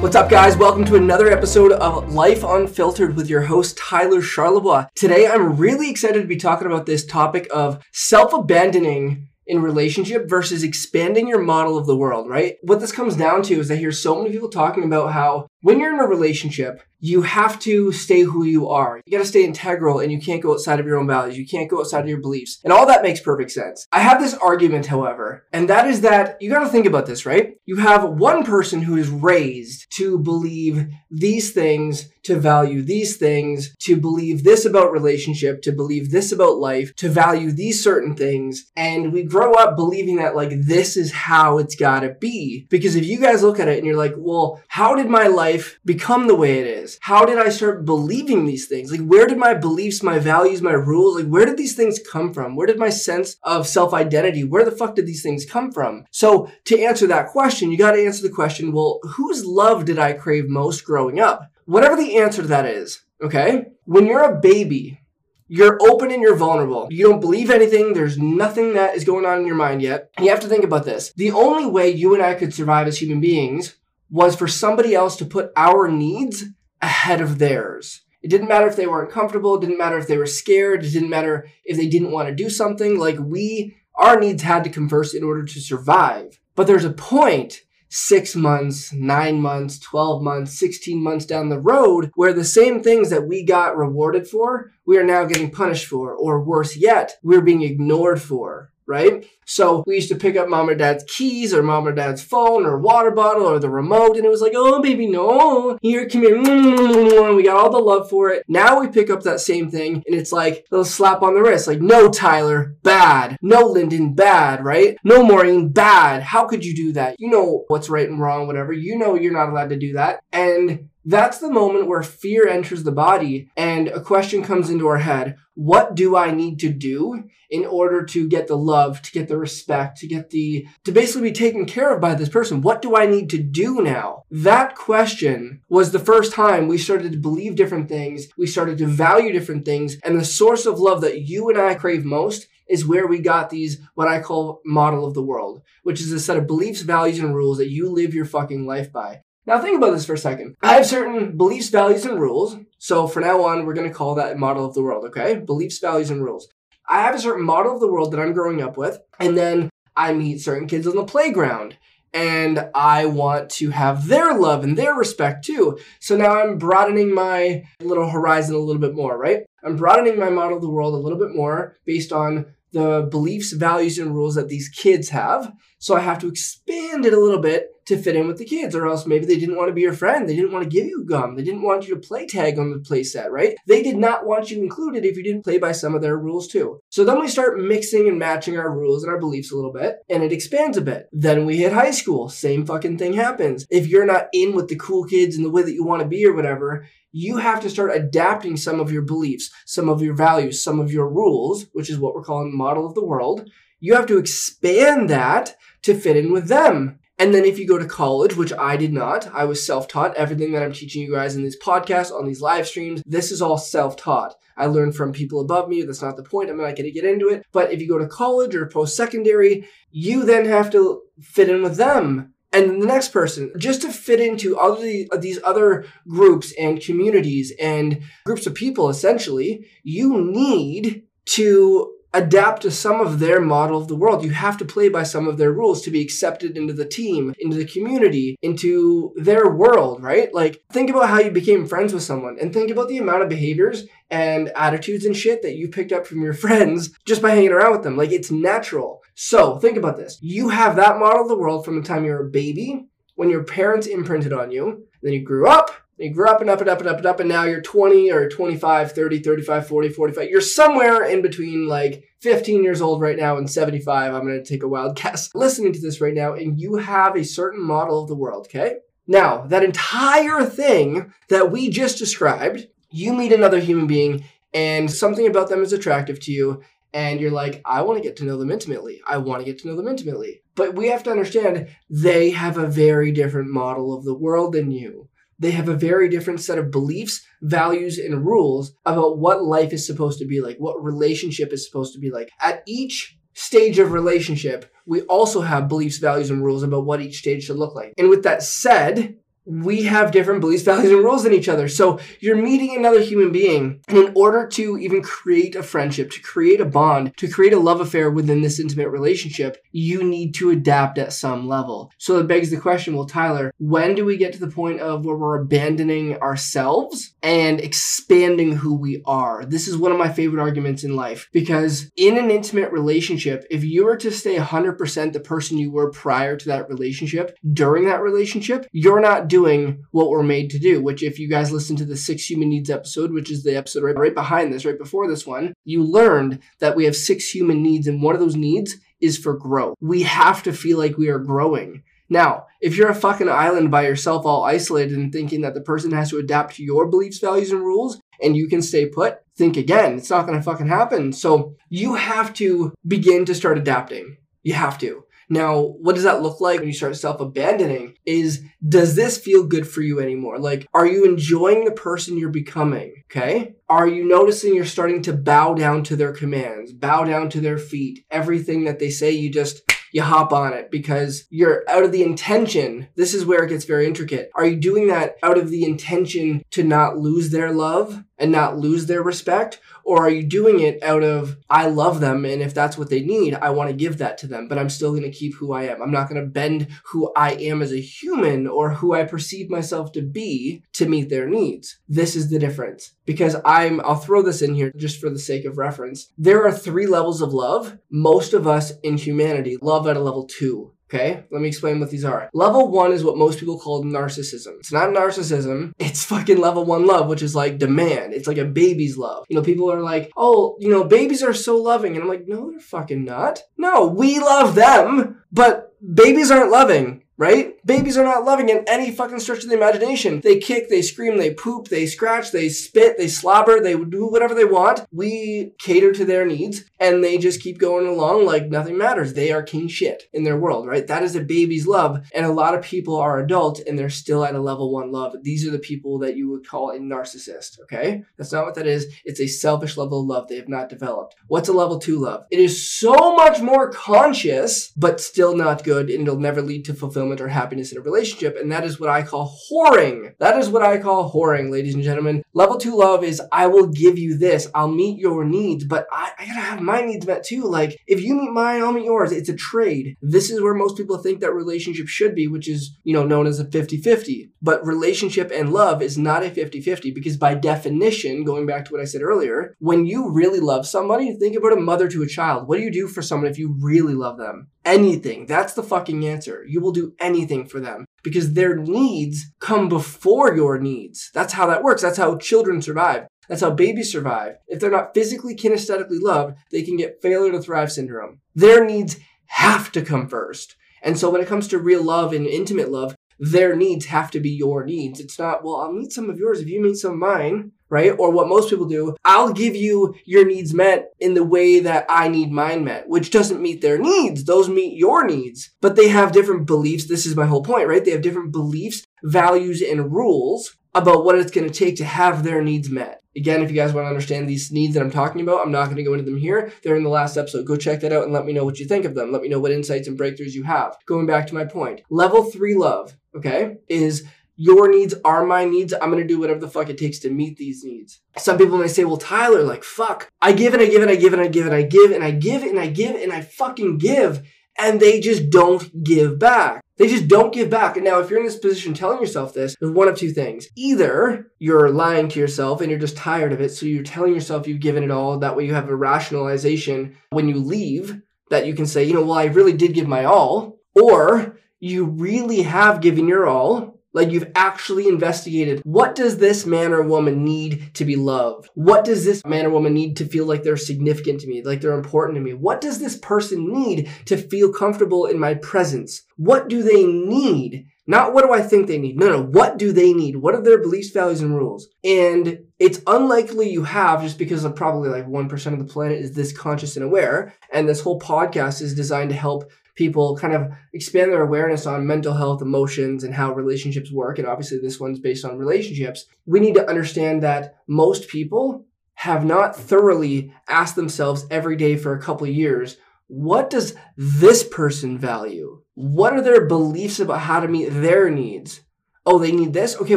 What's 0.04 0.18
up, 0.18 0.30
guys? 0.30 0.58
Welcome 0.58 0.84
to 0.88 0.98
another 0.98 1.32
episode 1.32 1.72
of 1.72 2.14
Life 2.14 2.44
Unfiltered 2.44 3.16
with 3.16 3.30
your 3.30 3.44
host, 3.44 3.78
Tyler 3.78 4.20
Charlebois. 4.20 4.90
Today, 4.96 5.28
I'm 5.28 5.56
really 5.56 5.90
excited 5.90 6.22
to 6.22 6.28
be 6.28 6.36
talking 6.36 6.68
about 6.68 6.86
this 6.86 7.06
topic 7.06 7.48
of 7.54 7.82
self 7.94 8.34
abandoning 8.34 9.30
in 9.48 9.62
relationship 9.62 10.30
versus 10.30 10.62
expanding 10.62 11.30
your 11.30 11.42
model 11.42 11.78
of 11.78 11.86
the 11.86 11.96
world, 11.96 12.28
right? 12.28 12.58
What 12.64 12.82
this 12.82 12.92
comes 12.92 13.16
down 13.16 13.44
to 13.44 13.62
is 13.62 13.72
I 13.72 13.78
hear 13.78 13.94
so 13.94 14.18
many 14.18 14.30
people 14.30 14.50
talking 14.50 14.84
about 14.84 15.14
how 15.14 15.48
when 15.64 15.80
you're 15.80 15.94
in 15.94 16.00
a 16.02 16.08
relationship, 16.08 16.84
you 17.00 17.22
have 17.22 17.60
to 17.60 17.92
stay 17.92 18.22
who 18.22 18.46
you 18.46 18.70
are. 18.70 19.02
You 19.06 19.12
gotta 19.12 19.28
stay 19.28 19.44
integral 19.44 20.00
and 20.00 20.10
you 20.10 20.22
can't 20.22 20.42
go 20.42 20.54
outside 20.54 20.80
of 20.80 20.86
your 20.86 20.98
own 20.98 21.08
values. 21.08 21.38
You 21.38 21.46
can't 21.46 21.70
go 21.70 21.80
outside 21.80 22.02
of 22.02 22.08
your 22.08 22.22
beliefs. 22.22 22.60
And 22.64 22.72
all 22.72 22.86
that 22.86 23.02
makes 23.02 23.20
perfect 23.20 23.52
sense. 23.52 23.86
I 23.92 24.00
have 24.00 24.22
this 24.22 24.34
argument, 24.36 24.86
however, 24.86 25.46
and 25.52 25.70
that 25.70 25.88
is 25.88 26.02
that 26.02 26.38
you 26.42 26.50
gotta 26.50 26.70
think 26.70 26.86
about 26.86 27.06
this, 27.06 27.26
right? 27.26 27.56
You 27.66 27.78
have 27.78 28.10
one 28.10 28.46
person 28.46 28.82
who 28.82 28.96
is 28.96 29.10
raised 29.10 29.86
to 29.98 30.18
believe 30.18 30.88
these 31.12 31.52
things, 31.52 32.10
to 32.24 32.40
value 32.40 32.82
these 32.82 33.18
things, 33.18 33.76
to 33.80 33.98
believe 33.98 34.46
this 34.46 34.64
about 34.64 34.94
relationship, 34.94 35.62
to 35.64 35.74
believe 35.74 36.10
this 36.10 36.32
about 36.32 36.58
life, 36.58 36.96
to 36.96 37.10
value 37.10 37.52
these 37.52 37.84
certain 37.84 38.16
things. 38.16 38.72
And 38.78 39.12
we 39.12 39.24
grow 39.24 39.54
up 39.54 39.76
believing 39.76 40.16
that 40.18 40.38
like 40.38 40.52
this 40.62 40.96
is 40.96 41.12
how 41.12 41.58
it's 41.58 41.76
gotta 41.76 42.12
be. 42.12 42.66
Because 42.70 42.96
if 42.96 43.06
you 43.06 43.20
guys 43.20 43.44
look 43.44 43.60
at 43.60 43.68
it 43.68 43.78
and 43.78 43.86
you're 43.86 43.98
like, 43.98 44.16
well, 44.18 44.62
how 44.70 44.96
did 44.96 45.10
my 45.10 45.28
life 45.28 45.53
life 45.54 45.80
become 45.86 46.28
the 46.28 46.36
way 46.36 46.60
it 46.60 46.68
is? 46.68 46.98
How 47.02 47.26
did 47.26 47.38
I 47.38 47.50
start 47.50 47.86
believing 47.86 48.46
these 48.46 48.68
things? 48.68 48.92
Like, 48.92 49.06
where 49.06 49.28
did 49.28 49.38
my 49.38 49.54
beliefs, 49.54 50.04
my 50.04 50.20
values, 50.20 50.62
my 50.62 50.74
rules, 50.74 51.16
like, 51.16 51.28
where 51.28 51.46
did 51.46 51.58
these 51.58 51.76
things 51.76 52.00
come 52.12 52.34
from? 52.34 52.56
Where 52.56 52.68
did 52.68 52.80
my 52.80 52.90
sense 52.90 53.38
of 53.44 53.68
self 53.68 53.94
identity, 53.94 54.44
where 54.44 54.66
the 54.66 54.72
fuck 54.72 54.96
did 54.96 55.08
these 55.08 55.24
things 55.24 55.46
come 55.46 55.72
from? 55.72 56.06
So, 56.12 56.50
to 56.66 56.82
answer 56.82 57.08
that 57.08 57.30
question, 57.30 57.72
you 57.72 57.78
got 57.78 57.92
to 57.92 58.06
answer 58.06 58.24
the 58.24 58.34
question 58.34 58.72
well, 58.72 59.00
whose 59.04 59.46
love 59.46 59.86
did 59.86 60.00
I 60.00 60.14
crave 60.14 60.50
most 60.50 60.86
growing 60.86 61.20
up? 61.20 61.52
Whatever 61.66 61.96
the 61.96 62.18
answer 62.18 62.42
to 62.42 62.48
that 62.50 62.66
is, 62.66 63.04
okay? 63.22 63.66
When 63.86 64.06
you're 64.06 64.24
a 64.24 64.40
baby, 64.40 65.00
you're 65.48 65.78
open 65.82 66.12
and 66.12 66.22
you're 66.22 66.36
vulnerable. 66.36 66.88
You 66.90 67.08
don't 67.08 67.20
believe 67.20 67.52
anything. 67.52 67.94
There's 67.94 68.18
nothing 68.18 68.74
that 68.74 68.96
is 68.96 69.04
going 69.04 69.26
on 69.26 69.40
in 69.40 69.46
your 69.46 69.56
mind 69.56 69.82
yet. 69.82 70.10
You 70.20 70.30
have 70.30 70.40
to 70.40 70.48
think 70.48 70.64
about 70.64 70.86
this. 70.86 71.14
The 71.16 71.32
only 71.32 71.66
way 71.66 71.90
you 71.90 72.14
and 72.16 72.24
I 72.24 72.34
could 72.34 72.54
survive 72.54 72.88
as 72.88 72.98
human 72.98 73.22
beings 73.22 73.76
was 74.14 74.36
for 74.36 74.48
somebody 74.48 74.94
else 74.94 75.16
to 75.16 75.26
put 75.26 75.52
our 75.58 75.90
needs 75.90 76.46
ahead 76.84 77.20
of 77.20 77.40
theirs. 77.40 78.02
It 78.22 78.30
didn't 78.30 78.48
matter 78.48 78.68
if 78.68 78.76
they 78.76 78.86
weren't 78.86 79.12
comfortable, 79.12 79.56
it 79.56 79.62
didn't 79.62 79.80
matter 79.80 79.98
if 79.98 80.08
they 80.08 80.20
were 80.20 80.28
scared, 80.28 80.86
it 80.86 80.92
didn't 80.92 81.10
matter 81.10 81.48
if 81.66 81.78
they 81.78 81.88
didn't 81.88 82.12
want 82.12 82.30
to 82.30 82.36
do 82.36 82.48
something. 82.48 83.00
Like 83.00 83.18
we, 83.18 83.76
our 83.96 84.20
needs 84.20 84.44
had 84.44 84.64
to 84.66 84.70
converse 84.70 85.16
in 85.16 85.24
order 85.24 85.44
to 85.44 85.60
survive. 85.60 86.40
But 86.56 86.68
there's 86.68 86.86
a 86.86 86.94
point 86.94 87.62
six 87.90 88.36
months, 88.36 88.94
nine 88.94 89.42
months, 89.42 89.80
12 89.80 90.22
months, 90.22 90.60
16 90.60 91.02
months 91.02 91.26
down 91.26 91.50
the 91.50 91.60
road 91.60 92.12
where 92.14 92.34
the 92.34 92.46
same 92.46 92.84
things 92.84 93.10
that 93.10 93.28
we 93.28 93.44
got 93.44 93.76
rewarded 93.76 94.28
for, 94.28 94.72
we 94.86 94.98
are 94.98 95.04
now 95.04 95.26
getting 95.26 95.50
punished 95.50 95.88
for, 95.88 96.14
or 96.14 96.44
worse 96.44 96.78
yet, 96.78 97.18
we're 97.24 97.42
being 97.42 97.64
ignored 97.64 98.22
for 98.22 98.74
right? 98.86 99.26
So 99.46 99.84
we 99.86 99.96
used 99.96 100.10
to 100.10 100.16
pick 100.16 100.36
up 100.36 100.50
mom 100.50 100.70
or 100.70 100.76
dad's 100.76 101.04
keys 101.08 101.54
or 101.54 101.64
mom 101.64 101.88
or 101.88 101.94
dad's 101.94 102.24
phone 102.24 102.66
or 102.66 102.78
water 102.80 103.12
bottle 103.12 103.46
or 103.46 103.60
the 103.60 103.70
remote 103.70 104.16
and 104.18 104.26
it 104.26 104.30
was 104.30 104.42
like, 104.42 104.54
oh 104.56 104.82
baby, 104.82 105.08
no, 105.08 105.78
here, 105.82 106.08
come 106.08 106.22
here. 106.22 106.38
And 106.38 107.36
we 107.36 107.44
got 107.44 107.58
all 107.58 107.70
the 107.70 107.80
love 107.80 108.10
for 108.10 108.30
it. 108.30 108.44
Now 108.48 108.80
we 108.80 108.88
pick 108.88 109.10
up 109.10 109.24
that 109.24 109.40
same 109.40 109.70
thing 109.70 110.04
and 110.06 110.16
it's 110.16 110.32
like 110.32 110.56
a 110.56 110.64
little 110.72 110.86
slap 110.86 111.22
on 111.22 111.34
the 111.34 111.42
wrist. 111.42 111.68
Like, 111.68 111.82
no, 111.82 112.10
Tyler, 112.10 112.76
bad. 112.84 113.38
No, 113.42 113.62
Lyndon, 113.62 114.14
bad, 114.14 114.64
right? 114.64 114.98
No, 115.04 115.24
Maureen, 115.24 115.70
bad. 115.70 116.24
How 116.24 116.46
could 116.46 116.66
you 116.66 116.76
do 116.76 116.94
that? 116.94 117.16
You 117.20 117.30
know 117.30 117.66
what's 117.68 117.90
right 117.90 118.10
and 118.10 118.20
wrong, 118.20 118.48
whatever. 118.48 118.74
You 118.74 118.98
know 118.98 119.16
you're 119.16 119.34
not 119.34 119.50
allowed 119.50 119.70
to 119.70 119.78
do 119.78 119.94
that. 119.94 120.22
And 120.32 120.90
that's 121.06 121.40
the 121.40 121.52
moment 121.52 121.88
where 121.88 122.04
fear 122.04 122.48
enters 122.48 122.84
the 122.84 122.92
body 122.92 123.50
and 123.58 123.90
a 123.90 124.00
question 124.00 124.44
comes 124.44 124.70
into 124.70 124.88
our 124.88 125.00
head. 125.00 125.36
What 125.56 125.96
do 125.96 126.16
I 126.16 126.32
need 126.32 126.60
to 126.60 126.70
do 126.70 127.26
in 127.50 127.66
order 127.66 128.04
to 128.04 128.28
get 128.28 128.48
the 128.48 128.58
love, 128.58 129.02
to 129.04 129.12
get 129.12 129.28
the 129.28 129.33
respect, 129.38 129.98
to 130.00 130.08
get 130.08 130.30
the, 130.30 130.68
to 130.84 130.92
basically 130.92 131.30
be 131.30 131.34
taken 131.34 131.66
care 131.66 131.94
of 131.94 132.02
by 132.02 132.16
this 132.16 132.30
person? 132.30 132.62
What 132.62 132.82
do 132.82 132.96
I 132.96 133.06
need 133.06 133.30
to 133.32 133.38
do 133.38 133.82
now? 133.82 134.24
That 134.32 134.76
question 134.76 135.62
was 135.70 135.92
the 135.92 136.00
first 136.00 136.34
time 136.34 136.68
we 136.68 136.78
started 136.78 137.12
to 137.12 137.18
believe 137.18 137.56
different 137.56 137.90
things. 137.90 138.28
We 138.38 138.48
started 138.48 138.78
to 138.80 138.88
value 138.88 139.32
different 139.32 139.66
things. 139.66 139.98
And 140.04 140.20
the 140.20 140.26
source 140.26 140.66
of 140.66 140.80
love 140.80 141.02
that 141.02 141.22
you 141.22 141.50
and 141.50 141.58
I 141.58 141.76
crave 141.76 142.06
most 142.06 142.48
is 142.68 142.86
where 142.86 143.08
we 143.08 143.20
got 143.20 143.50
these, 143.50 143.80
what 143.94 144.08
I 144.08 144.22
call 144.22 144.62
model 144.66 145.06
of 145.06 145.14
the 145.14 145.22
world, 145.22 145.62
which 145.84 146.00
is 146.02 146.12
a 146.12 146.20
set 146.20 146.38
of 146.38 146.48
beliefs, 146.48 146.82
values, 146.82 147.20
and 147.20 147.36
rules 147.36 147.58
that 147.58 147.70
you 147.70 147.90
live 147.90 148.14
your 148.14 148.26
fucking 148.26 148.66
life 148.66 148.92
by. 148.92 149.22
Now 149.46 149.60
think 149.60 149.78
about 149.78 149.92
this 149.92 150.06
for 150.06 150.14
a 150.14 150.18
second. 150.18 150.56
I 150.62 150.76
have 150.76 150.86
certain 150.86 151.36
beliefs, 151.36 151.68
values, 151.68 152.06
and 152.06 152.20
rules. 152.20 152.56
So 152.78 153.08
for 153.08 153.20
now 153.20 153.44
on, 153.44 153.66
we're 153.66 153.74
going 153.74 153.90
to 153.90 153.94
call 153.94 154.16
that 154.16 154.38
model 154.38 154.66
of 154.66 154.74
the 154.74 154.82
world, 154.82 155.04
okay? 155.06 155.36
Beliefs, 155.36 155.80
values, 155.80 156.10
and 156.10 156.24
rules. 156.24 156.48
I 156.88 157.02
have 157.02 157.16
a 157.16 157.20
certain 157.20 157.46
model 157.46 157.74
of 157.74 157.80
the 157.80 157.92
world 157.92 158.12
that 158.12 158.20
I'm 158.20 158.34
growing 158.34 158.62
up 158.62 158.78
with, 158.78 159.00
and 159.20 159.38
then 159.38 159.70
I 159.96 160.14
meet 160.14 160.42
certain 160.42 160.68
kids 160.68 160.88
on 160.88 160.96
the 160.96 161.06
playground. 161.06 161.78
And 162.16 162.70
I 162.76 163.06
want 163.08 163.50
to 163.52 163.72
have 163.72 164.08
their 164.08 164.38
love 164.38 164.64
and 164.64 164.78
their 164.78 164.94
respect 164.94 165.46
too. 165.46 165.80
So 166.00 166.16
now 166.16 166.40
I'm 166.40 166.60
broadening 166.60 167.12
my 167.12 167.64
little 167.82 168.08
horizon 168.08 168.54
a 168.54 168.60
little 168.60 168.80
bit 168.80 168.94
more, 168.94 169.18
right? 169.18 169.40
I'm 169.64 169.78
broadening 169.78 170.20
my 170.20 170.30
model 170.30 170.58
of 170.58 170.62
the 170.62 170.70
world 170.70 170.94
a 170.94 170.98
little 170.98 171.18
bit 171.18 171.36
more 171.36 171.76
based 171.86 172.14
on 172.14 172.46
the 172.72 173.08
beliefs, 173.10 173.54
values, 173.54 173.98
and 173.98 174.14
rules 174.14 174.36
that 174.36 174.50
these 174.50 174.70
kids 174.70 175.10
have. 175.10 175.54
So 175.84 175.98
I 175.98 176.00
have 176.00 176.20
to 176.20 176.30
expand 176.30 177.06
it 177.06 177.12
a 177.12 177.20
little 177.20 177.42
bit 177.42 177.86
to 177.88 177.98
fit 177.98 178.16
in 178.16 178.26
with 178.26 178.38
the 178.38 178.46
kids, 178.46 178.74
or 178.74 178.88
else 178.88 179.06
maybe 179.06 179.26
they 179.26 179.38
didn't 179.38 179.58
want 179.58 179.68
to 179.68 179.74
be 179.74 179.82
your 179.82 179.92
friend. 179.92 180.30
They 180.30 180.36
didn't 180.38 180.54
want 180.54 180.64
to 180.64 180.70
give 180.70 180.86
you 180.86 181.04
gum. 181.04 181.36
They 181.36 181.44
didn't 181.44 181.62
want 181.62 181.86
you 181.86 181.94
to 181.94 182.00
play 182.00 182.26
tag 182.26 182.58
on 182.58 182.72
the 182.72 182.78
playset, 182.78 183.30
right? 183.32 183.58
They 183.68 183.84
did 183.84 183.98
not 183.98 184.26
want 184.26 184.50
you 184.50 184.64
included 184.64 185.04
if 185.04 185.18
you 185.18 185.24
didn't 185.24 185.44
play 185.44 185.58
by 185.58 185.74
some 185.74 185.94
of 185.94 186.02
their 186.02 186.18
rules 186.18 186.48
too. 186.48 186.80
So 186.88 187.04
then 187.04 187.20
we 187.20 187.28
start 187.28 187.60
mixing 187.60 188.08
and 188.08 188.18
matching 188.18 188.58
our 188.58 188.72
rules 188.72 189.04
and 189.04 189.12
our 189.12 189.20
beliefs 189.20 189.52
a 189.52 189.58
little 189.58 189.74
bit, 189.74 189.98
and 190.10 190.24
it 190.24 190.32
expands 190.32 190.78
a 190.78 190.82
bit. 190.82 191.10
Then 191.12 191.46
we 191.46 191.58
hit 191.58 191.74
high 191.74 191.92
school. 191.92 192.30
Same 192.30 192.66
fucking 192.66 192.98
thing 192.98 193.12
happens. 193.12 193.68
If 193.70 193.88
you're 193.88 194.06
not 194.06 194.28
in 194.32 194.56
with 194.56 194.70
the 194.70 194.78
cool 194.78 195.04
kids 195.04 195.36
and 195.36 195.44
the 195.44 195.52
way 195.52 195.64
that 195.64 195.74
you 195.74 195.84
want 195.84 196.02
to 196.02 196.08
be 196.08 196.26
or 196.26 196.34
whatever, 196.34 196.88
you 197.12 197.36
have 197.38 197.60
to 197.60 197.70
start 197.70 197.94
adapting 197.94 198.56
some 198.56 198.80
of 198.80 198.90
your 198.90 199.02
beliefs, 199.02 199.52
some 199.66 199.90
of 199.90 200.02
your 200.02 200.16
values, 200.16 200.64
some 200.64 200.80
of 200.80 200.94
your 200.94 201.10
rules, 201.10 201.66
which 201.74 201.90
is 201.90 202.00
what 202.00 202.16
we're 202.16 202.24
calling 202.24 202.56
model 202.56 202.88
of 202.88 202.96
the 202.96 203.04
world. 203.04 203.50
You 203.84 203.96
have 203.96 204.06
to 204.06 204.18
expand 204.18 205.10
that 205.10 205.58
to 205.82 205.94
fit 205.94 206.16
in 206.16 206.32
with 206.32 206.48
them. 206.48 207.00
And 207.20 207.36
then 207.36 207.44
if 207.44 207.60
you 207.60 207.68
go 207.68 207.78
to 207.78 207.86
college, 207.86 208.38
which 208.38 208.54
I 208.54 208.78
did 208.78 208.94
not, 208.94 209.28
I 209.34 209.44
was 209.44 209.66
self-taught. 209.66 210.16
Everything 210.16 210.54
that 210.54 210.64
I'm 210.64 210.72
teaching 210.72 211.02
you 211.02 211.12
guys 211.12 211.36
in 211.36 211.44
these 211.44 211.62
podcasts, 211.62 212.10
on 212.10 212.26
these 212.26 212.40
live 212.40 212.66
streams, 212.66 213.04
this 213.06 213.30
is 213.30 213.42
all 213.42 213.58
self-taught. 213.58 214.36
I 214.56 214.68
learned 214.68 214.96
from 214.96 215.12
people 215.12 215.42
above 215.42 215.68
me. 215.68 215.82
That's 215.82 216.02
not 216.02 216.16
the 216.16 216.24
point. 216.24 216.50
I'm 216.50 216.56
not 216.56 216.78
going 216.78 216.86
to 216.86 216.92
get 216.92 217.04
into 217.04 217.28
it. 217.28 217.46
But 217.52 217.74
if 217.74 217.82
you 217.82 217.90
go 217.90 217.98
to 217.98 218.08
college 218.08 218.56
or 218.56 218.68
post-secondary, 218.68 219.68
you 219.92 220.24
then 220.24 220.46
have 220.46 220.72
to 220.72 221.02
fit 221.20 221.50
in 221.50 221.62
with 221.62 221.76
them 221.76 222.34
and 222.54 222.82
the 222.82 222.86
next 222.86 223.10
person 223.10 223.52
just 223.58 223.82
to 223.82 223.92
fit 223.92 224.22
into 224.22 224.58
all 224.58 224.76
these 224.76 225.40
other 225.44 225.86
groups 226.08 226.54
and 226.58 226.80
communities 226.80 227.52
and 227.60 228.02
groups 228.26 228.46
of 228.46 228.54
people 228.54 228.90
essentially 228.90 229.68
you 229.84 230.24
need 230.24 231.04
to 231.26 231.94
adapt 232.14 232.62
to 232.62 232.72
some 232.72 233.02
of 233.02 233.20
their 233.20 233.42
model 233.42 233.82
of 233.82 233.88
the 233.88 233.96
world. 233.96 234.24
You 234.24 234.32
have 234.32 234.58
to 234.58 234.66
play 234.66 234.90
by 234.90 235.04
some 235.04 235.28
of 235.28 235.38
their 235.38 235.52
rules 235.52 235.82
to 235.82 235.92
be 235.92 236.02
accepted 236.02 236.58
into 236.58 236.74
the 236.74 236.86
team, 236.86 237.34
into 237.40 237.58
the 237.58 237.66
community, 237.66 238.38
into 238.42 239.14
their 239.16 239.50
world, 239.50 240.04
right? 240.04 240.34
Like, 240.34 240.64
think 240.72 240.90
about 240.90 241.10
how 241.10 241.20
you 241.20 241.32
became 241.32 241.66
friends 241.66 241.94
with 241.94 242.04
someone 242.04 242.38
and 242.40 242.54
think 242.54 242.70
about 242.70 242.88
the 242.88 242.98
amount 242.98 243.24
of 243.24 243.30
behaviors 243.30 243.86
and 244.12 244.50
attitudes 244.50 245.06
and 245.06 245.18
shit 245.18 245.42
that 245.42 245.56
you 245.56 245.68
picked 245.68 245.92
up 245.92 246.06
from 246.06 246.22
your 246.22 246.34
friends 246.44 246.92
just 247.06 247.22
by 247.22 247.32
hanging 247.32 247.52
around 247.52 247.72
with 247.72 247.84
them. 247.84 247.98
Like, 247.98 248.12
it's 248.12 248.32
natural. 248.32 249.02
So 249.16 249.58
think 249.58 249.78
about 249.78 249.98
this. 249.98 250.18
You 250.22 250.50
have 250.50 250.76
that 250.76 251.00
model 251.00 251.24
of 251.24 251.30
the 251.30 251.38
world 251.38 251.66
from 251.66 251.76
the 251.76 251.88
time 251.88 252.06
you 252.06 252.12
were 252.12 252.28
a 252.28 252.30
baby, 252.30 252.88
when 253.16 253.30
your 253.30 253.44
parents 253.44 253.88
imprinted 253.88 254.34
on 254.34 254.52
you. 254.52 254.88
Then 255.02 255.14
you 255.14 255.24
grew 255.24 255.48
up, 255.48 255.72
you 255.98 256.14
grew 256.14 256.28
up 256.28 256.42
and 256.42 256.50
up 256.50 256.60
and 256.60 256.70
up 256.70 256.80
and 256.80 256.88
up 256.88 256.98
and 256.98 257.06
up, 257.06 257.20
and 257.20 257.30
now 257.30 257.44
you're 257.44 257.62
20 257.62 258.12
or 258.12 258.30
25, 258.30 258.92
30, 258.92 259.20
35, 259.20 259.68
40, 259.68 259.90
45. 259.90 260.30
You're 260.30 260.42
somewhere 260.42 261.04
in 261.04 261.22
between 261.22 261.68
like 261.68 262.04
15 262.22 262.64
years 262.64 262.82
old 262.82 263.02
right 263.02 263.18
now 263.18 263.38
and 263.38 263.50
75. 263.50 264.14
I'm 264.14 264.26
going 264.26 264.42
to 264.42 264.50
take 264.50 264.64
a 264.64 264.68
wild 264.68 264.96
guess 265.02 265.34
listening 265.36 265.74
to 265.74 265.82
this 265.82 266.02
right 266.02 266.14
now, 266.14 266.34
and 266.34 266.60
you 266.60 266.76
have 266.76 267.16
a 267.16 267.24
certain 267.24 267.62
model 267.62 268.02
of 268.02 268.08
the 268.08 268.16
world, 268.16 268.48
okay? 268.48 268.78
Now, 269.06 269.46
that 269.48 269.64
entire 269.64 270.46
thing 270.46 271.14
that 271.30 271.52
we 271.52 271.70
just 271.70 271.98
described, 271.98 272.68
you 272.90 273.14
meet 273.14 273.34
another 273.34 273.60
human 273.60 273.86
being 273.86 274.24
and 274.54 274.92
something 274.92 275.28
about 275.28 275.50
them 275.50 275.64
is 275.64 275.74
attractive 275.74 276.20
to 276.22 276.32
you, 276.32 276.62
and 276.94 277.20
you're 277.20 277.32
like, 277.32 277.62
I 277.66 277.82
want 277.82 277.98
to 277.98 278.08
get 278.08 278.18
to 278.18 278.24
know 278.24 278.38
them 278.38 278.52
intimately. 278.52 279.02
I 279.08 279.18
want 279.18 279.42
to 279.42 279.46
get 279.46 279.60
to 279.60 279.68
know 279.68 279.76
them 279.76 279.88
intimately. 279.88 280.44
But 280.56 280.76
we 280.76 280.90
have 280.90 281.02
to 281.04 281.12
understand 281.12 281.70
they 281.90 282.30
have 282.32 282.58
a 282.58 282.68
very 282.68 283.12
different 283.12 283.50
model 283.50 283.98
of 283.98 284.04
the 284.04 284.14
world 284.14 284.54
than 284.54 284.70
you. 284.70 285.10
They 285.40 285.52
have 285.52 285.70
a 285.70 285.76
very 285.76 286.10
different 286.10 286.42
set 286.42 286.58
of 286.58 286.72
beliefs, 286.72 287.26
values, 287.42 287.98
and 287.98 288.26
rules 288.26 288.74
about 288.86 289.18
what 289.18 289.44
life 289.44 289.74
is 289.74 289.86
supposed 289.86 290.20
to 290.20 290.26
be 290.26 290.42
like, 290.42 290.58
what 290.58 290.84
relationship 290.84 291.52
is 291.52 291.66
supposed 291.66 291.94
to 291.94 292.00
be 292.00 292.12
like. 292.12 292.30
At 292.40 292.64
each 292.68 293.18
stage 293.34 293.80
of 293.80 293.92
relationship, 293.92 294.72
we 294.86 295.02
also 295.04 295.42
have 295.42 295.68
beliefs, 295.68 295.98
values, 295.98 296.30
and 296.30 296.44
rules 296.44 296.64
about 296.64 296.86
what 296.86 297.02
each 297.02 297.18
stage 297.18 297.46
should 297.46 297.58
look 297.58 297.76
like. 297.76 297.94
And 297.98 298.10
with 298.10 298.24
that 298.24 298.44
said, 298.44 299.18
we 299.46 299.84
have 299.84 300.12
different 300.12 300.42
beliefs, 300.42 300.64
values, 300.64 300.92
and 300.92 301.04
rules 301.04 301.24
than 301.24 301.34
each 301.34 301.50
other. 301.50 301.68
So 301.68 302.00
you're 302.20 302.36
meeting 302.36 302.76
another 302.76 303.02
human 303.02 303.32
being, 303.32 303.82
and 303.88 303.98
in 303.98 304.14
order 304.16 304.48
to 304.48 304.78
even 304.78 305.02
create 305.02 305.56
a 305.56 305.64
friendship, 305.64 306.12
to 306.12 306.22
create 306.22 306.62
a 306.62 306.66
bond, 306.66 307.16
to 307.18 307.28
create 307.28 307.54
a 307.54 307.60
love 307.60 307.82
affair 307.82 308.10
within 308.10 308.42
this 308.42 308.60
intimate 308.60 308.90
relationship, 308.90 309.58
you 309.72 310.04
need 310.04 310.34
to 310.36 310.52
adapt 310.52 310.98
at 310.98 311.14
some 311.14 311.48
level. 311.48 311.92
So 311.98 312.20
it 312.20 312.28
begs 312.28 312.50
the 312.50 312.58
question, 312.58 312.96
well, 312.96 313.06
Tyler, 313.06 313.52
when 313.58 313.96
do 313.96 314.06
we 314.06 314.18
get 314.18 314.34
to 314.34 314.40
the 314.40 314.48
point 314.48 314.80
of 314.80 315.06
where 315.06 315.18
we're 315.18 315.42
abandoning 315.42 316.18
ourselves 316.22 317.14
and 317.22 317.60
expanding 317.60 318.58
who 318.58 318.76
we 318.76 319.02
are? 319.06 319.46
This 319.46 319.68
is 319.68 319.78
one 319.78 319.92
of 319.92 319.98
my 319.98 320.10
favorite 320.10 320.42
arguments 320.42 320.84
in 320.84 320.96
life 320.96 321.28
because 321.32 321.92
in 321.96 322.18
an 322.18 322.32
intimate 322.32 322.72
relationship, 322.72 323.46
if 323.50 323.64
you 323.64 323.86
were 323.86 323.98
to 323.98 324.12
stay 324.12 324.38
100% 324.38 325.14
the 325.14 325.20
person 325.20 325.58
you 325.58 325.72
were 325.72 325.92
prior 325.92 326.38
to 326.38 326.48
that 326.48 326.70
relationship, 326.70 327.38
during 327.52 327.86
that 327.86 328.02
relationship, 328.02 328.68
you're 328.72 329.02
not 329.02 329.28
doing 329.34 329.84
what 329.90 330.12
we're 330.12 330.22
made 330.22 330.52
to 330.52 330.60
do, 330.60 330.80
which 330.80 331.02
if 331.02 331.18
you 331.18 331.28
guys 331.28 331.52
listen 331.52 331.76
to 331.76 331.86
the 331.86 331.98
six 331.98 332.30
human 332.30 332.50
needs 332.50 332.70
episode, 332.70 333.12
which 333.12 333.32
is 333.32 333.44
the 333.44 333.58
episode 333.58 333.82
right, 333.82 333.98
right 333.98 334.14
behind 334.14 334.54
this, 334.54 334.64
right 334.64 334.78
before 334.78 335.08
this 335.08 335.26
one, 335.26 335.56
you 335.66 335.84
learned 335.84 336.40
that 336.60 336.76
we 336.76 336.86
have 336.86 336.96
six 336.96 337.32
human 337.32 337.64
needs. 337.64 337.88
And 337.88 338.00
one 338.00 338.14
of 338.14 338.22
those 338.22 338.36
needs 338.36 338.76
is 339.02 339.18
for 339.18 339.36
growth. 339.36 339.76
We 339.82 340.04
have 340.04 340.44
to 340.44 340.54
feel 340.54 340.78
like 340.78 341.00
we 341.00 341.10
are 341.10 341.18
growing. 341.18 341.82
Now, 342.10 342.46
if 342.62 342.78
you're 342.78 342.92
a 342.92 342.96
fucking 342.96 343.28
island 343.28 343.72
by 343.72 343.88
yourself, 343.88 344.24
all 344.24 344.44
isolated 344.44 344.96
and 344.96 345.12
thinking 345.12 345.42
that 345.42 345.56
the 345.56 345.62
person 345.62 345.90
has 345.94 346.12
to 346.12 346.20
adapt 346.20 346.58
to 346.58 346.64
your 346.64 346.88
beliefs, 346.88 347.18
values, 347.18 347.50
and 347.50 347.62
rules, 347.62 348.00
and 348.22 348.38
you 348.38 348.48
can 348.48 348.62
stay 348.62 348.86
put, 348.86 349.18
think 349.36 349.58
again. 349.58 349.98
It's 349.98 350.12
not 350.12 350.28
to 350.28 350.42
fucking 350.44 350.68
happen. 350.68 351.12
So 351.12 351.56
you 351.70 351.96
have 351.96 352.36
to 352.36 352.72
begin 352.88 353.26
to 353.26 353.34
start 353.34 353.58
adapting. 353.58 354.18
You 354.44 354.54
have 354.54 354.78
to. 354.78 355.06
Now, 355.30 355.60
what 355.60 355.96
does 355.96 356.04
that 356.04 356.22
look 356.22 356.42
like 356.42 356.60
when 356.60 356.68
you 356.68 356.74
start 356.74 356.96
self 356.96 357.20
abandoning? 357.20 357.96
Is 358.06 358.44
does 358.68 358.96
this 358.96 359.18
feel 359.18 359.46
good 359.46 359.68
for 359.68 359.82
you 359.82 360.00
anymore? 360.00 360.40
Like, 360.40 360.68
are 360.74 360.86
you 360.86 361.06
enjoying 361.06 361.66
the 361.66 361.72
person 361.72 362.18
you're 362.18 362.30
becoming? 362.30 363.04
Okay. 363.06 363.56
Are 363.70 363.88
you 363.88 364.08
noticing 364.08 364.56
you're 364.56 364.66
starting 364.66 365.02
to 365.04 365.14
bow 365.14 365.54
down 365.54 365.84
to 365.86 365.96
their 365.96 366.12
commands, 366.12 366.74
bow 366.74 367.06
down 367.06 367.30
to 367.32 367.42
their 367.42 367.58
feet? 367.58 368.06
Everything 368.12 368.66
that 368.66 368.80
they 368.80 368.90
say, 368.90 369.12
you 369.12 369.32
just 369.32 369.62
you 369.94 370.02
hop 370.02 370.34
on 370.34 370.54
it 370.54 370.72
because 370.72 371.26
you're 371.30 371.64
out 371.70 371.84
of 371.84 371.92
the 371.92 372.04
intention. 372.04 372.88
This 372.96 373.14
is 373.14 373.26
where 373.26 373.44
it 373.44 373.50
gets 373.50 373.66
very 373.66 373.86
intricate. 373.86 374.32
Are 374.36 374.46
you 374.46 374.56
doing 374.56 374.88
that 374.88 375.16
out 375.22 375.38
of 375.38 375.50
the 375.50 375.64
intention 375.64 376.44
to 376.52 376.64
not 376.64 376.98
lose 376.98 377.30
their 377.30 377.52
love 377.54 378.04
and 378.18 378.32
not 378.32 378.58
lose 378.58 378.86
their 378.86 379.04
respect? 379.04 379.60
Or 379.86 380.04
are 380.06 380.10
you 380.10 380.24
doing 380.24 380.62
it 380.62 380.82
out 380.82 381.04
of, 381.04 381.38
I 381.50 381.68
love 381.68 382.00
them, 382.00 382.24
and 382.26 382.42
if 382.42 382.54
that's 382.54 382.78
what 382.78 382.90
they 382.90 383.02
need, 383.02 383.34
I 383.34 383.50
want 383.50 383.70
to 383.70 383.76
give 383.76 383.98
that 383.98 384.18
to 384.20 384.28
them, 384.28 384.48
but 384.48 384.58
I'm 384.58 384.70
still 384.70 384.92
going 384.92 385.04
to 385.04 385.12
keep 385.12 385.36
who 385.36 385.52
I 385.52 385.64
am. 385.64 385.82
I'm 385.82 385.92
not 385.92 386.08
going 386.08 386.22
to 386.22 386.30
bend 386.30 386.68
who 386.86 387.12
I 387.18 387.34
am 387.34 387.62
as 387.62 387.74
a 387.74 387.82
human 387.82 388.48
or 388.48 388.76
who 388.76 388.94
I 388.94 389.04
perceive 389.04 389.50
myself 389.50 389.92
to 389.94 390.02
be 390.02 390.64
to 390.74 390.88
meet 390.88 391.10
their 391.10 391.28
needs. 391.28 391.80
This 391.88 392.16
is 392.16 392.30
the 392.30 392.40
difference. 392.40 392.96
Because 393.06 393.36
I'm, 393.44 393.82
I'll 393.82 393.96
throw 393.96 394.22
this 394.22 394.42
in 394.42 394.56
here 394.56 394.72
just 394.78 395.02
for 395.02 395.10
the 395.10 395.20
sake 395.20 395.44
of 395.44 395.58
reference. 395.58 396.10
There 396.18 396.46
are 396.46 396.52
three 396.52 396.88
levels 396.88 397.22
of 397.22 397.34
love. 397.34 397.78
Most 397.90 398.34
of 398.34 398.48
us 398.48 398.72
in 398.84 398.98
humanity 398.98 399.58
love 399.62 399.88
at 399.88 399.98
a 399.98 400.02
level 400.02 400.26
two. 400.26 400.73
Okay, 400.94 401.24
let 401.32 401.42
me 401.42 401.48
explain 401.48 401.80
what 401.80 401.90
these 401.90 402.06
are. 402.06 402.30
Level 402.36 402.70
one 402.70 402.92
is 402.92 403.04
what 403.04 403.18
most 403.18 403.40
people 403.40 403.60
call 403.60 403.84
narcissism. 403.84 404.60
It's 404.60 404.72
not 404.72 404.90
narcissism, 404.90 405.74
it's 405.80 406.06
fucking 406.06 406.38
level 406.38 406.66
one 406.66 406.86
love, 406.86 407.08
which 407.08 407.24
is 407.24 407.34
like 407.34 407.58
demand. 407.58 408.14
It's 408.14 408.28
like 408.28 408.38
a 408.38 408.46
baby's 408.46 408.96
love. 408.96 409.26
You 409.28 409.36
know, 409.36 409.42
people 409.42 409.72
are 409.72 409.82
like, 409.82 410.12
oh, 410.16 410.56
you 410.60 410.70
know, 410.70 410.84
babies 410.84 411.24
are 411.24 411.34
so 411.34 411.58
loving. 411.58 411.96
And 411.96 412.04
I'm 412.04 412.10
like, 412.10 412.28
no, 412.28 412.52
they're 412.52 412.60
fucking 412.60 413.04
not. 413.04 413.42
No, 413.58 413.88
we 413.88 414.20
love 414.20 414.54
them, 414.54 415.24
but 415.32 415.74
babies 415.82 416.30
aren't 416.30 416.52
loving 416.52 417.03
right? 417.24 417.66
Babies 417.66 417.98
are 417.98 418.04
not 418.04 418.26
loving 418.26 418.50
in 418.50 418.66
any 418.68 418.92
fucking 418.92 419.22
stretch 419.22 419.46
of 419.46 419.50
the 419.50 419.56
imagination. 419.56 420.20
They 420.20 420.40
kick, 420.40 420.68
they 420.68 420.82
scream, 420.82 421.16
they 421.18 421.34
poop, 421.34 421.70
they 421.70 421.86
scratch, 421.86 422.32
they 422.34 422.50
spit, 422.50 422.98
they 422.98 423.08
slobber, 423.08 423.62
they 423.62 423.82
do 423.82 424.08
whatever 424.08 424.36
they 424.36 424.44
want. 424.44 424.82
We 424.92 425.54
cater 425.58 425.94
to 425.94 426.04
their 426.04 426.26
needs 426.26 426.66
and 426.82 427.02
they 427.02 427.18
just 427.18 427.42
keep 427.42 427.60
going 427.60 427.88
along 427.88 428.26
like 428.26 428.48
nothing 428.48 428.78
matters. 428.78 429.14
They 429.14 429.32
are 429.32 429.42
king 429.42 429.70
shit 429.70 430.04
in 430.12 430.26
their 430.26 430.38
world, 430.38 430.68
right? 430.68 430.86
That 430.86 431.02
is 431.02 431.16
a 431.16 431.22
baby's 431.22 431.66
love. 431.66 432.06
And 432.14 432.26
a 432.26 432.34
lot 432.34 432.56
of 432.56 432.66
people 432.66 432.98
are 432.98 433.20
adults 433.20 433.62
and 433.62 433.80
they're 433.80 433.90
still 433.90 434.26
at 434.26 434.36
a 434.36 434.42
level 434.42 434.74
one 434.74 434.92
love. 434.92 435.16
These 435.22 435.48
are 435.48 435.52
the 435.52 435.60
people 435.60 436.00
that 436.00 436.18
you 436.18 436.30
would 436.30 436.46
call 436.46 436.72
a 436.72 436.78
narcissist, 436.78 437.62
okay? 437.62 438.04
That's 438.18 438.34
not 438.34 438.44
what 438.44 438.56
that 438.56 438.68
is. 438.68 438.94
It's 439.06 439.22
a 439.22 439.28
selfish 439.28 439.78
level 439.78 440.02
of 440.02 440.08
love 440.08 440.28
they 440.28 440.36
have 440.36 440.50
not 440.50 440.68
developed. 440.68 441.16
What's 441.28 441.48
a 441.48 441.54
level 441.54 441.80
two 441.80 442.00
love? 442.00 442.26
It 442.32 442.40
is 442.40 442.70
so 442.70 443.16
much 443.16 443.40
more 443.40 443.72
conscious, 443.72 444.74
but 444.76 445.00
still 445.00 445.38
not 445.38 445.64
good 445.64 445.90
and 445.90 446.06
it'll 446.06 446.20
never 446.20 446.42
lead 446.42 446.66
to 446.66 446.74
fulfillment 446.74 447.13
fulfillment 447.14 447.22
or 447.22 447.34
happiness 447.34 447.72
in 447.72 447.78
a 447.78 447.82
relationship. 447.82 448.38
And 448.40 448.52
that 448.52 448.64
is 448.64 448.80
what 448.80 448.90
I 448.90 449.04
call 449.04 449.38
whoring. 449.52 450.14
That 450.20 450.38
is 450.38 450.50
what 450.50 450.64
I 450.64 450.78
call 450.78 451.12
whoring, 451.12 451.52
ladies 451.52 451.76
and 451.76 451.84
gentlemen. 451.84 452.24
Level 452.34 452.58
two 452.58 452.76
love 452.76 453.04
is 453.04 453.22
I 453.32 453.48
will 453.48 453.68
give 453.68 453.98
you 453.98 454.18
this. 454.18 454.48
I'll 454.54 454.72
meet 454.72 455.00
your 455.00 455.24
needs, 455.24 455.66
but 455.66 455.88
I, 455.92 456.12
I 456.18 456.26
gotta 456.26 456.40
have 456.40 456.62
my 456.62 456.82
needs 456.82 457.06
met 457.06 457.24
too. 457.24 457.44
Like 457.44 457.78
if 457.88 458.02
you 458.02 458.16
meet 458.16 458.32
mine, 458.32 458.62
I'll 458.62 458.74
meet 458.74 458.86
yours. 458.86 459.12
It's 459.12 459.30
a 459.30 459.36
trade. 459.36 459.96
This 460.02 460.30
is 460.30 460.42
where 460.42 460.54
most 460.54 460.78
people 460.78 460.98
think 460.98 461.20
that 461.20 461.34
relationship 461.34 461.88
should 461.88 462.16
be, 462.16 462.28
which 462.28 462.50
is, 462.50 462.78
you 462.84 462.94
know, 462.94 463.06
known 463.06 463.28
as 463.28 463.40
a 463.40 463.46
50-50. 463.46 464.32
But 464.42 464.66
relationship 464.66 465.32
and 465.34 465.54
love 465.54 465.82
is 465.82 465.98
not 465.98 466.24
a 466.24 466.30
50-50 466.30 466.94
because 466.94 467.18
by 467.18 467.36
definition, 467.36 468.24
going 468.24 468.46
back 468.46 468.66
to 468.66 468.72
what 468.72 468.82
I 468.82 468.86
said 468.86 469.02
earlier, 469.02 469.56
when 469.60 469.86
you 469.86 470.12
really 470.12 470.40
love 470.40 470.66
somebody, 470.66 471.16
think 471.16 471.36
about 471.36 471.54
a 471.54 471.62
mother 471.62 471.88
to 471.90 472.04
a 472.04 472.08
child. 472.08 472.48
What 472.48 472.58
do 472.58 472.64
you 472.64 472.72
do 472.72 472.88
for 472.88 473.02
someone 473.02 473.30
if 473.30 473.38
you 473.38 473.56
really 473.62 473.94
love 473.94 474.18
them? 474.18 474.50
Anything. 474.66 475.26
That's 475.26 475.54
the 475.54 475.64
fucking 475.64 476.06
answer. 476.08 476.44
You 476.48 476.62
will 476.62 476.72
do 476.72 476.94
anything 477.00 477.46
for 477.46 477.60
them 477.60 477.86
because 478.04 478.34
their 478.34 478.56
needs 478.56 479.26
come 479.40 479.70
before 479.70 480.36
your 480.36 480.60
needs. 480.60 481.10
That's 481.14 481.34
how 481.34 481.48
that 481.48 481.64
works. 481.64 481.82
That's 481.82 481.98
how 481.98 482.18
children 482.18 482.62
survive. 482.62 483.08
That's 483.30 483.42
how 483.42 483.52
babies 483.52 483.92
survive. 483.92 484.36
If 484.48 484.60
they're 484.60 484.70
not 484.70 484.94
physically 484.94 485.36
kinesthetically 485.36 486.02
loved, 486.02 486.38
they 486.52 486.62
can 486.62 486.78
get 486.78 487.02
failure 487.02 487.32
to 487.32 487.42
thrive 487.42 487.72
syndrome. 487.72 488.20
Their 488.36 488.66
needs 488.66 488.98
have 489.28 489.72
to 489.72 489.82
come 489.82 490.08
first. 490.08 490.56
And 490.82 491.00
so 491.00 491.10
when 491.10 491.22
it 491.22 491.28
comes 491.28 491.48
to 491.48 491.58
real 491.58 491.84
love 491.84 492.12
and 492.12 492.28
intimate 492.28 492.70
love, 492.70 492.96
their 493.20 493.56
needs 493.56 493.86
have 493.86 494.12
to 494.12 494.20
be 494.20 494.32
your 494.32 494.66
needs. 494.66 495.00
It's 495.00 495.18
not, 495.18 495.44
well, 495.44 495.56
I'll 495.56 495.72
meet 495.72 495.94
some 495.94 496.10
of 496.10 496.18
yours 496.18 496.42
if 496.42 496.48
you 496.50 496.62
meet 496.62 496.76
some 496.76 496.94
of 496.94 496.98
mine 496.98 497.52
right? 497.74 497.96
Or 497.98 498.12
what 498.12 498.30
most 498.30 498.52
people 498.52 498.68
do, 498.68 498.96
I'll 499.04 499.34
give 499.34 499.56
you 499.56 499.96
your 500.06 500.26
needs 500.26 500.54
met 500.54 500.92
in 501.00 501.16
the 501.16 501.24
way 501.24 501.60
that 501.60 501.88
I 501.90 502.08
need 502.08 502.32
mine 502.32 502.64
met, 502.64 502.88
which 502.88 503.10
doesn't 503.10 503.42
meet 503.42 503.62
their 503.62 503.80
needs. 503.80 504.26
Those 504.26 504.48
meet 504.48 504.78
your 504.78 505.08
needs, 505.08 505.50
but 505.60 505.76
they 505.76 505.88
have 505.88 506.12
different 506.12 506.46
beliefs. 506.46 506.86
This 506.88 507.08
is 507.08 507.16
my 507.16 507.26
whole 507.26 507.42
point, 507.42 507.68
right? 507.68 507.84
They 507.84 507.90
have 507.90 508.04
different 508.04 508.32
beliefs, 508.32 508.84
values, 509.04 509.64
and 509.64 509.92
rules 509.92 510.56
about 510.76 511.04
what 511.04 511.18
it's 511.18 511.32
going 511.32 511.50
to 511.50 511.54
take 511.54 511.76
to 511.78 511.86
have 511.86 512.24
their 512.24 512.44
needs 512.44 512.70
met. 512.70 513.00
Again, 513.16 513.42
if 513.42 513.50
you 513.50 513.56
guys 513.56 513.74
want 513.74 513.86
to 513.86 513.90
understand 513.90 514.30
these 514.30 514.52
needs 514.52 514.76
that 514.76 514.84
I'm 514.84 514.92
talking 514.92 515.22
about, 515.22 515.44
I'm 515.44 515.52
not 515.52 515.66
going 515.66 515.78
to 515.78 515.84
go 515.84 515.94
into 515.94 516.06
them 516.06 516.18
here. 516.18 516.52
They're 516.64 516.76
in 516.76 516.84
the 516.84 516.90
last 516.90 517.18
episode. 517.18 517.48
Go 517.48 517.56
check 517.56 517.80
that 517.82 517.92
out 517.92 518.04
and 518.04 518.14
let 518.14 518.26
me 518.26 518.34
know 518.34 518.46
what 518.46 518.60
you 518.60 518.68
think 518.68 518.86
of 518.86 518.94
them. 518.94 519.12
Let 519.12 519.24
me 519.24 519.30
know 519.30 519.40
what 519.40 519.52
insights 519.52 519.88
and 519.88 519.98
breakthroughs 519.98 520.34
you 520.34 520.44
have. 520.44 520.78
Going 520.86 521.08
back 521.08 521.26
to 521.28 521.34
my 521.34 521.46
point, 521.46 521.82
level 521.90 522.24
three 522.24 522.54
love, 522.54 522.96
okay, 523.16 523.58
is 523.68 524.06
your 524.36 524.70
needs 524.70 524.94
are 525.06 525.26
my 525.26 525.46
needs. 525.46 525.74
I'm 525.74 525.92
gonna 525.92 526.04
do 526.04 526.20
whatever 526.20 526.40
the 526.40 526.50
fuck 526.50 526.70
it 526.70 526.78
takes 526.78 527.00
to 527.00 527.10
meet 527.10 527.38
these 527.38 527.64
needs. 527.64 528.02
Some 528.18 528.38
people 528.38 528.58
may 528.58 528.68
say, 528.68 528.84
well, 528.84 528.98
Tyler, 528.98 529.44
like, 529.44 529.64
fuck. 529.64 530.10
I 530.22 530.32
give 530.32 530.54
and 530.54 530.62
I 530.62 530.68
give 530.68 530.82
and 530.82 530.92
I 530.92 530.96
give 530.96 531.14
and 531.14 531.22
I 531.22 531.28
give 531.28 531.46
and 531.46 531.54
I 531.54 531.62
give 531.62 531.92
and 531.92 532.04
I 532.04 532.12
give 532.12 532.44
and 532.44 532.60
I 532.60 532.68
give 532.68 532.96
and 532.96 533.14
I 533.14 533.22
fucking 533.22 533.78
give. 533.78 534.28
And 534.60 534.80
they 534.80 535.00
just 535.00 535.32
don't 535.32 535.84
give 535.84 536.20
back. 536.20 536.62
They 536.78 536.88
just 536.88 537.08
don't 537.08 537.34
give 537.34 537.50
back. 537.50 537.76
And 537.76 537.86
now, 537.86 538.00
if 538.00 538.10
you're 538.10 538.20
in 538.20 538.26
this 538.26 538.38
position 538.38 538.74
telling 538.74 539.00
yourself 539.00 539.34
this, 539.34 539.56
there's 539.60 539.72
one 539.72 539.88
of 539.88 539.98
two 539.98 540.12
things. 540.12 540.48
Either 540.56 541.32
you're 541.40 541.70
lying 541.70 542.08
to 542.10 542.20
yourself 542.20 542.62
and 542.62 542.70
you're 542.70 542.80
just 542.80 542.98
tired 542.98 543.34
of 543.34 543.42
it, 543.42 543.50
so 543.50 543.66
you're 543.66 543.84
telling 543.84 544.14
yourself 544.14 544.48
you've 544.48 544.60
given 544.60 544.84
it 544.84 544.92
all. 544.92 545.20
That 545.20 545.36
way, 545.36 545.46
you 545.46 545.54
have 545.54 545.70
a 545.70 545.76
rationalization 545.76 546.96
when 547.12 547.28
you 547.28 547.40
leave 547.40 548.02
that 548.30 548.48
you 548.48 548.56
can 548.56 548.66
say, 548.66 548.84
you 548.84 548.94
know, 548.94 549.04
well, 549.04 549.14
I 549.14 549.26
really 549.26 549.54
did 549.54 549.74
give 549.74 549.88
my 549.88 550.06
all. 550.06 550.60
Or 550.76 551.38
you 551.60 551.86
really 551.86 552.42
have 552.42 552.82
given 552.82 553.08
your 553.08 553.28
all 553.28 553.73
like 553.94 554.12
you've 554.12 554.32
actually 554.36 554.88
investigated 554.88 555.62
what 555.64 555.96
does 555.96 556.18
this 556.18 556.46
man 556.46 556.74
or 556.74 556.82
woman 556.82 557.24
need 557.24 557.74
to 557.76 557.86
be 557.86 557.96
loved? 557.96 558.50
What 558.56 558.84
does 558.84 559.06
this 559.06 559.24
man 559.26 559.46
or 559.46 559.52
woman 559.52 559.74
need 559.74 559.98
to 559.98 560.06
feel 560.06 560.26
like 560.26 560.44
they're 560.44 560.58
significant 560.58 561.22
to 561.22 561.28
me, 561.28 561.44
like 561.44 561.62
they're 561.62 561.74
important 561.74 562.18
to 562.18 562.22
me? 562.22 562.34
What 562.34 562.62
does 562.62 562.80
this 562.80 562.98
person 562.98 563.52
need 563.54 563.90
to 564.06 564.18
feel 564.18 564.52
comfortable 564.52 565.06
in 565.06 565.20
my 565.20 565.36
presence? 565.36 566.02
What 566.18 566.50
do 566.50 566.64
they 566.64 566.86
need 566.86 567.68
Not 567.86 568.14
what 568.14 568.26
do 568.26 568.34
I 568.34 568.42
think 568.42 568.68
they 568.68 568.78
need? 568.78 568.98
No, 568.98 569.10
no. 569.10 569.22
What 569.22 569.58
do 569.58 569.74
they 569.74 569.94
need? 569.94 570.16
What 570.16 570.36
are 570.36 570.42
their 570.42 570.62
beliefs, 570.62 570.92
values, 570.92 571.22
and 571.22 571.36
rules? 571.36 571.68
And 571.84 572.40
it's 572.58 572.82
unlikely 572.88 573.50
you 573.50 573.64
have 573.66 574.02
just 574.02 574.18
because 574.18 574.46
of 574.46 574.56
probably 574.56 574.90
like 574.90 575.06
1% 575.06 575.54
of 575.54 575.60
the 575.60 575.66
planet 575.66 576.00
is 576.00 576.14
this 576.14 576.36
conscious 576.36 576.78
and 576.78 576.86
aware. 576.86 577.34
And 577.52 577.68
this 577.68 577.82
whole 577.82 578.00
podcast 578.00 578.62
is 578.62 578.74
designed 578.74 579.10
to 579.10 579.16
help 579.16 579.52
people 579.76 580.18
kind 580.18 580.34
of 580.34 580.52
expand 580.74 581.12
their 581.12 581.24
awareness 581.24 581.66
on 581.66 581.88
mental 581.88 582.14
health, 582.14 582.42
emotions, 582.42 583.04
and 583.04 583.14
how 583.14 583.34
relationships 583.34 583.92
work. 583.92 584.20
And 584.20 584.28
obviously, 584.28 584.60
this 584.60 584.80
one's 584.80 585.00
based 585.00 585.26
on 585.26 585.38
relationships. 585.38 586.06
We 586.26 586.40
need 586.40 586.56
to 586.56 586.70
understand 586.70 587.24
that 587.24 587.56
most 587.68 588.08
people 588.08 588.66
have 588.96 589.26
not 589.26 589.56
thoroughly 589.56 590.34
asked 590.48 590.76
themselves 590.76 591.26
every 591.30 591.56
day 591.56 591.76
for 591.76 591.94
a 591.94 592.02
couple 592.02 592.28
of 592.28 592.34
years 592.34 592.78
what 593.08 593.50
does 593.50 593.76
this 593.98 594.44
person 594.44 594.98
value? 594.98 595.62
What 595.76 596.14
are 596.14 596.22
their 596.22 596.48
beliefs 596.48 597.00
about 597.00 597.20
how 597.20 597.42
to 597.42 597.48
meet 597.48 597.70
their 597.70 598.10
needs? 598.10 598.62
Oh, 599.06 599.20
they 599.20 599.32
need 599.32 599.54
this? 599.54 599.76
Okay, 599.76 599.96